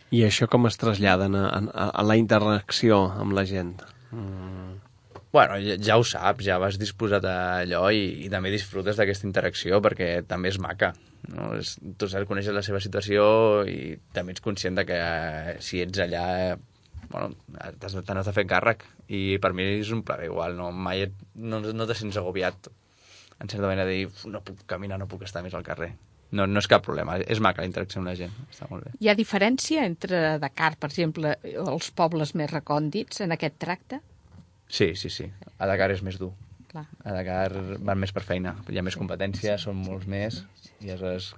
I 0.09 0.23
això 0.25 0.47
com 0.49 0.65
es 0.65 0.77
traslladen 0.81 1.35
a, 1.37 1.47
a, 1.49 1.89
a 2.01 2.05
la 2.05 2.17
interacció 2.17 3.03
amb 3.21 3.35
la 3.37 3.45
gent? 3.45 3.75
Bueno, 5.29 5.59
ja, 5.61 5.75
ja 5.77 5.99
ho 6.01 6.05
saps, 6.05 6.41
ja 6.47 6.57
vas 6.61 6.79
disposat 6.81 7.25
a 7.29 7.35
allò 7.61 7.83
i, 7.93 8.25
i 8.25 8.29
també 8.33 8.49
disfrutes 8.49 8.97
d'aquesta 8.97 9.27
interacció 9.29 9.77
perquè 9.85 10.23
també 10.25 10.49
és 10.49 10.57
maca. 10.61 10.95
No? 11.29 11.51
És, 11.59 11.75
tu 12.01 12.09
saps, 12.09 12.25
coneixes 12.29 12.55
la 12.55 12.65
seva 12.65 12.81
situació 12.81 13.27
i 13.69 13.93
també 14.15 14.33
ets 14.33 14.41
conscient 14.41 14.79
de 14.79 14.87
que 14.89 14.97
eh, 14.97 15.55
si 15.61 15.83
ets 15.85 16.01
allà 16.01 16.25
bueno, 17.09 17.35
t'has 17.79 17.95
de, 17.97 18.03
te 18.05 18.13
n'has 18.13 18.27
de 18.29 18.33
fer 18.35 18.45
càrrec 18.49 18.85
i 19.07 19.37
per 19.41 19.53
mi 19.57 19.65
és 19.79 19.89
un 19.95 20.03
plaer 20.05 20.29
igual, 20.29 20.55
no, 20.57 20.71
mai 20.71 21.07
et, 21.07 21.15
no, 21.35 21.59
no 21.61 21.87
te 21.89 21.97
sents 21.97 22.17
agobiat 22.21 22.69
en 23.39 23.47
certa 23.47 23.65
manera 23.65 23.85
de 23.87 23.95
dir, 23.95 24.07
"Uf, 24.07 24.25
no 24.27 24.41
puc 24.43 24.65
caminar, 24.67 24.99
no 24.99 25.07
puc 25.07 25.23
estar 25.23 25.43
més 25.43 25.53
al 25.53 25.63
carrer. 25.63 25.93
No, 26.31 26.45
no 26.45 26.59
és 26.59 26.67
cap 26.69 26.83
problema, 26.85 27.17
és 27.17 27.39
maca 27.39 27.63
la 27.63 27.67
interacció 27.67 27.99
amb 27.99 28.07
la 28.11 28.15
gent, 28.15 28.31
està 28.51 28.67
molt 28.69 28.85
bé. 28.85 28.91
Hi 28.99 29.09
ha 29.09 29.15
diferència 29.15 29.85
entre 29.85 30.37
Dakar, 30.37 30.75
per 30.77 30.89
exemple, 30.91 31.37
els 31.43 31.89
pobles 31.91 32.35
més 32.35 32.51
recòndits 32.51 33.21
en 33.21 33.31
aquest 33.31 33.57
tracte? 33.57 34.01
Sí, 34.67 34.93
sí, 34.95 35.09
sí. 35.09 35.31
A 35.57 35.65
Dakar 35.65 35.89
és 35.91 36.03
més 36.05 36.19
dur. 36.19 36.31
Clar. 36.69 36.85
A 37.03 37.13
Dakar 37.15 37.79
van 37.79 37.97
més 37.97 38.11
per 38.13 38.21
feina. 38.21 38.55
Hi 38.69 38.77
ha 38.77 38.83
més 38.85 38.95
competència, 38.95 39.57
són 39.57 39.75
molts 39.81 40.05
més, 40.05 40.43
i 40.81 40.91
aleshores 40.91 41.33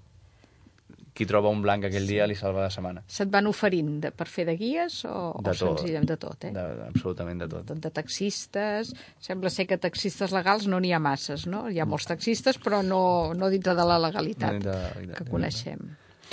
qui 1.14 1.26
troba 1.28 1.50
un 1.52 1.62
blanc 1.62 1.84
aquell 1.84 2.06
dia 2.08 2.26
li 2.30 2.36
salva 2.40 2.62
la 2.64 2.70
setmana. 2.72 3.02
Se't 3.12 3.30
van 3.34 3.48
oferint 3.50 3.98
de, 4.04 4.12
per 4.16 4.28
fer 4.32 4.46
de 4.48 4.56
guies 4.56 5.02
o, 5.06 5.34
De 5.44 5.52
o 5.52 5.54
tot. 5.54 5.80
senzillament 5.82 6.08
de 6.08 6.18
tot, 6.18 6.46
eh? 6.48 6.52
De, 6.56 6.64
absolutament 6.88 7.42
de 7.44 7.48
tot. 7.52 7.66
De, 7.68 7.76
de 7.84 7.92
taxistes, 7.92 8.94
sembla 9.20 9.50
ser 9.52 9.66
que 9.68 9.78
taxistes 9.78 10.32
legals 10.32 10.68
no 10.72 10.80
n'hi 10.80 10.94
ha 10.96 11.00
masses, 11.04 11.44
no? 11.52 11.66
Hi 11.70 11.82
ha 11.84 11.86
molts 11.90 12.08
taxistes, 12.08 12.58
però 12.64 12.80
no, 12.86 13.02
no 13.36 13.50
dintre 13.52 13.76
de 13.76 13.86
la 13.88 14.00
legalitat 14.00 14.56
No 14.56 14.66
de 14.66 14.72
la 14.72 14.88
legalitat, 14.88 15.18
que 15.20 15.28
coneixem. 15.30 15.84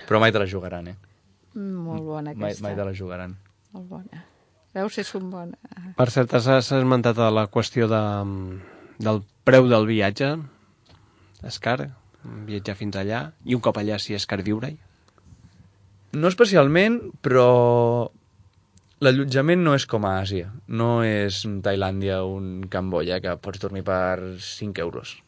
Però 0.06 0.20
mai 0.22 0.30
te 0.32 0.38
la 0.38 0.46
jugaran, 0.46 0.88
eh? 0.92 0.96
Mm, 1.54 1.84
Molt 1.88 2.02
bona 2.06 2.34
Mai, 2.34 2.52
aquesta. 2.52 2.62
mai 2.68 2.76
te 2.78 2.84
la 2.86 2.94
jugaran. 2.94 3.34
Molt 3.74 3.88
bona. 3.90 4.24
Veus, 4.76 4.98
és 5.00 5.10
un 5.18 5.30
bon... 5.32 5.54
Per 5.96 6.06
cert, 6.12 6.34
has 6.38 6.70
esmentat 6.76 7.18
la 7.34 7.48
qüestió 7.50 7.88
de, 7.90 8.00
del 9.02 9.22
preu 9.48 9.66
del 9.66 9.86
viatge. 9.88 10.36
És 11.48 11.58
car 11.62 11.80
viatjar 12.48 12.76
fins 12.78 12.96
allà 12.98 13.28
i 13.44 13.56
un 13.56 13.62
cop 13.64 13.78
allà 13.80 13.98
si 14.02 14.16
és 14.16 14.26
car 14.26 14.40
viure-hi. 14.46 14.76
No 16.18 16.30
especialment, 16.30 17.00
però 17.20 17.48
l'allotjament 19.04 19.62
no 19.62 19.74
és 19.76 19.86
com 19.86 20.06
a 20.08 20.18
Àsia. 20.22 20.50
No 20.68 21.02
és 21.06 21.44
Tailàndia 21.64 22.22
o 22.24 22.34
un 22.38 22.68
Camboya 22.72 23.20
que 23.24 23.36
pots 23.42 23.60
dormir 23.62 23.84
per 23.86 24.38
5 24.42 24.84
euros. 24.84 25.18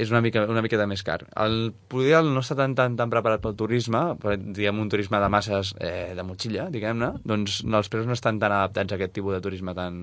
És 0.00 0.08
una 0.08 0.22
mica, 0.24 0.46
una 0.48 0.62
miqueta 0.64 0.86
més 0.88 1.02
car. 1.04 1.18
El 1.36 1.74
poder 1.92 2.22
no 2.24 2.40
està 2.40 2.56
tan, 2.56 2.74
tan, 2.78 2.96
tan 2.96 3.10
preparat 3.12 3.42
pel 3.44 3.56
turisme, 3.58 4.00
per, 4.22 4.38
diguem 4.40 4.80
un 4.80 4.88
turisme 4.88 5.20
de 5.20 5.28
masses 5.32 5.74
eh, 5.76 6.14
de 6.16 6.24
motxilla, 6.24 6.70
diguem-ne, 6.72 7.10
doncs 7.28 7.60
els 7.66 7.92
preus 7.92 8.08
no 8.08 8.16
estan 8.16 8.40
tan 8.40 8.54
adaptats 8.56 8.94
a 8.94 8.96
aquest 8.96 9.12
tipus 9.18 9.36
de 9.36 9.42
turisme 9.44 9.74
tan, 9.76 9.98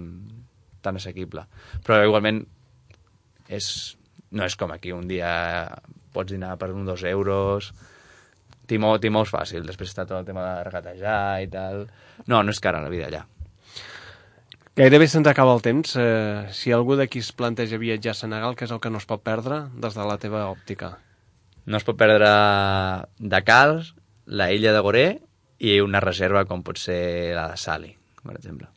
tan 0.85 1.01
assequible. 1.01 1.47
Però 1.87 2.03
igualment 2.05 2.43
és, 3.49 3.71
no 4.37 4.45
és 4.45 4.57
com 4.59 4.75
aquí, 4.75 4.93
un 4.93 5.09
dia 5.09 5.31
pots 6.13 6.33
dinar 6.33 6.55
per 6.61 6.71
un 6.73 6.85
dos 6.85 7.03
euros, 7.07 7.71
Timó, 8.67 8.97
Timó 8.99 9.23
és 9.23 9.31
fàcil, 9.31 9.63
després 9.63 9.93
està 9.93 10.03
tot 10.05 10.19
el 10.19 10.27
tema 10.27 10.43
de 10.43 10.67
regatejar 10.67 11.41
i 11.41 11.47
tal. 11.51 11.85
No, 12.27 12.41
no 12.43 12.51
és 12.51 12.59
cara 12.63 12.83
la 12.83 12.91
vida 12.91 13.07
allà. 13.07 13.23
Gairebé 14.77 15.07
se'ns 15.09 15.25
acaba 15.31 15.55
el 15.55 15.63
temps. 15.65 15.95
Eh, 15.97 16.51
si 16.53 16.73
algú 16.75 16.97
d'aquí 16.99 17.23
es 17.23 17.31
planteja 17.33 17.79
viatjar 17.81 18.13
a 18.13 18.19
Senegal, 18.19 18.57
què 18.59 18.67
és 18.67 18.73
el 18.75 18.81
que 18.83 18.91
no 18.93 18.99
es 19.01 19.07
pot 19.09 19.23
perdre 19.25 19.63
des 19.73 19.95
de 19.97 20.05
la 20.05 20.19
teva 20.21 20.43
òptica? 20.51 20.97
No 21.65 21.79
es 21.79 21.87
pot 21.87 21.97
perdre 21.97 22.27
Dakar, 23.17 23.79
la 24.27 24.51
illa 24.53 24.75
de 24.75 24.83
Goré 24.83 25.07
i 25.57 25.79
una 25.81 26.03
reserva 26.03 26.43
com 26.45 26.61
pot 26.63 26.77
ser 26.77 27.33
la 27.33 27.47
de 27.53 27.57
Sali, 27.57 27.95
per 28.21 28.35
exemple. 28.35 28.67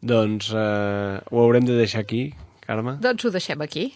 Doncs 0.00 0.50
eh, 0.56 1.20
ho 1.20 1.44
haurem 1.44 1.68
de 1.68 1.76
deixar 1.78 2.02
aquí, 2.02 2.30
Carme. 2.66 2.96
Doncs 3.02 3.24
ho 3.24 3.30
deixem 3.30 3.62
aquí. 3.62 3.88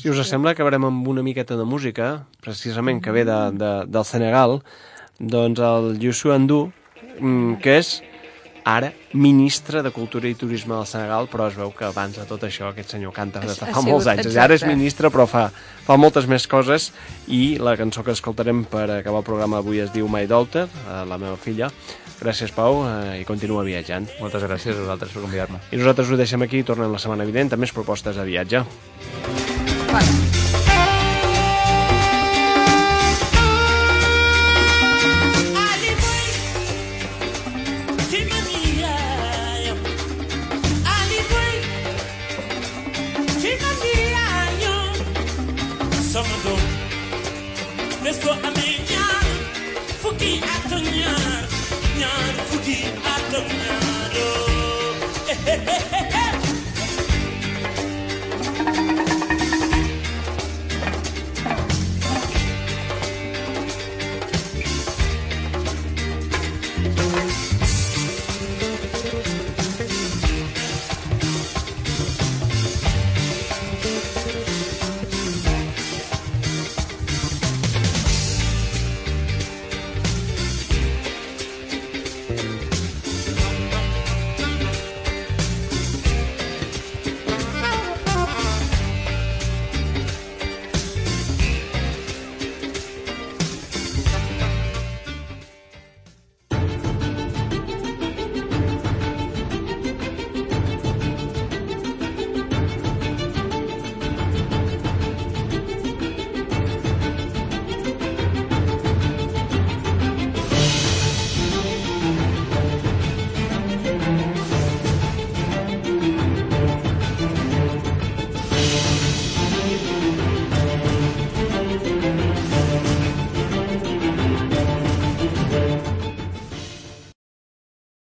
Si 0.00 0.08
us 0.08 0.20
sembla, 0.28 0.54
acabarem 0.56 0.88
amb 0.88 1.08
una 1.08 1.24
miqueta 1.26 1.58
de 1.58 1.66
música, 1.68 2.24
precisament 2.44 3.02
que 3.04 3.12
ve 3.12 3.26
de, 3.28 3.38
de, 3.60 3.72
del 3.92 4.06
Senegal, 4.08 4.60
doncs 5.20 5.60
el 5.60 5.90
Youssou 6.00 6.32
Andou, 6.32 6.70
mm, 7.20 7.58
que 7.64 7.76
és 7.82 7.98
ara 8.66 8.90
ministre 9.14 9.80
de 9.82 9.92
Cultura 9.94 10.26
i 10.28 10.34
Turisme 10.34 10.74
del 10.74 10.86
Senegal, 10.90 11.28
però 11.30 11.46
es 11.46 11.54
veu 11.56 11.70
que 11.70 11.86
abans 11.86 12.16
de 12.18 12.24
tot 12.26 12.42
això 12.42 12.72
aquest 12.72 12.90
senyor 12.96 13.12
canta 13.14 13.40
des 13.40 13.54
de 13.54 13.60
fa 13.60 13.70
sigut- 13.70 13.86
molts 13.92 14.08
anys. 14.10 14.26
Ara 14.34 14.54
és 14.54 14.62
exacte. 14.62 14.74
ministre, 14.74 15.10
però 15.14 15.26
fa, 15.30 15.44
fa 15.86 15.96
moltes 15.96 16.26
més 16.26 16.48
coses, 16.50 16.90
i 17.28 17.58
la 17.62 17.76
cançó 17.78 18.02
que 18.02 18.10
escoltarem 18.10 18.64
per 18.64 18.90
acabar 18.90 19.22
el 19.22 19.28
programa 19.28 19.58
avui 19.62 19.78
es 19.80 19.92
diu 19.94 20.08
My 20.10 20.26
Daughter, 20.26 20.66
eh, 20.66 21.04
la 21.06 21.16
meva 21.16 21.36
filla. 21.36 21.70
Gràcies, 22.20 22.50
Pau, 22.50 22.82
eh, 22.88 23.20
i 23.20 23.24
continua 23.28 23.62
viatjant. 23.62 24.08
Moltes 24.20 24.42
gràcies 24.42 24.74
a 24.74 24.80
vosaltres 24.80 25.12
per 25.12 25.22
convidar-me. 25.22 25.58
I 25.70 25.76
nosaltres 25.76 26.10
ho 26.10 26.16
deixem 26.16 26.42
aquí 26.42 26.58
i 26.58 26.64
tornem 26.64 26.90
la 26.90 26.98
setmana 26.98 27.24
vinent 27.24 27.52
amb 27.52 27.60
més 27.60 27.72
propostes 27.72 28.16
de 28.16 28.24
viatge. 28.24 28.64
Bés 29.92 30.55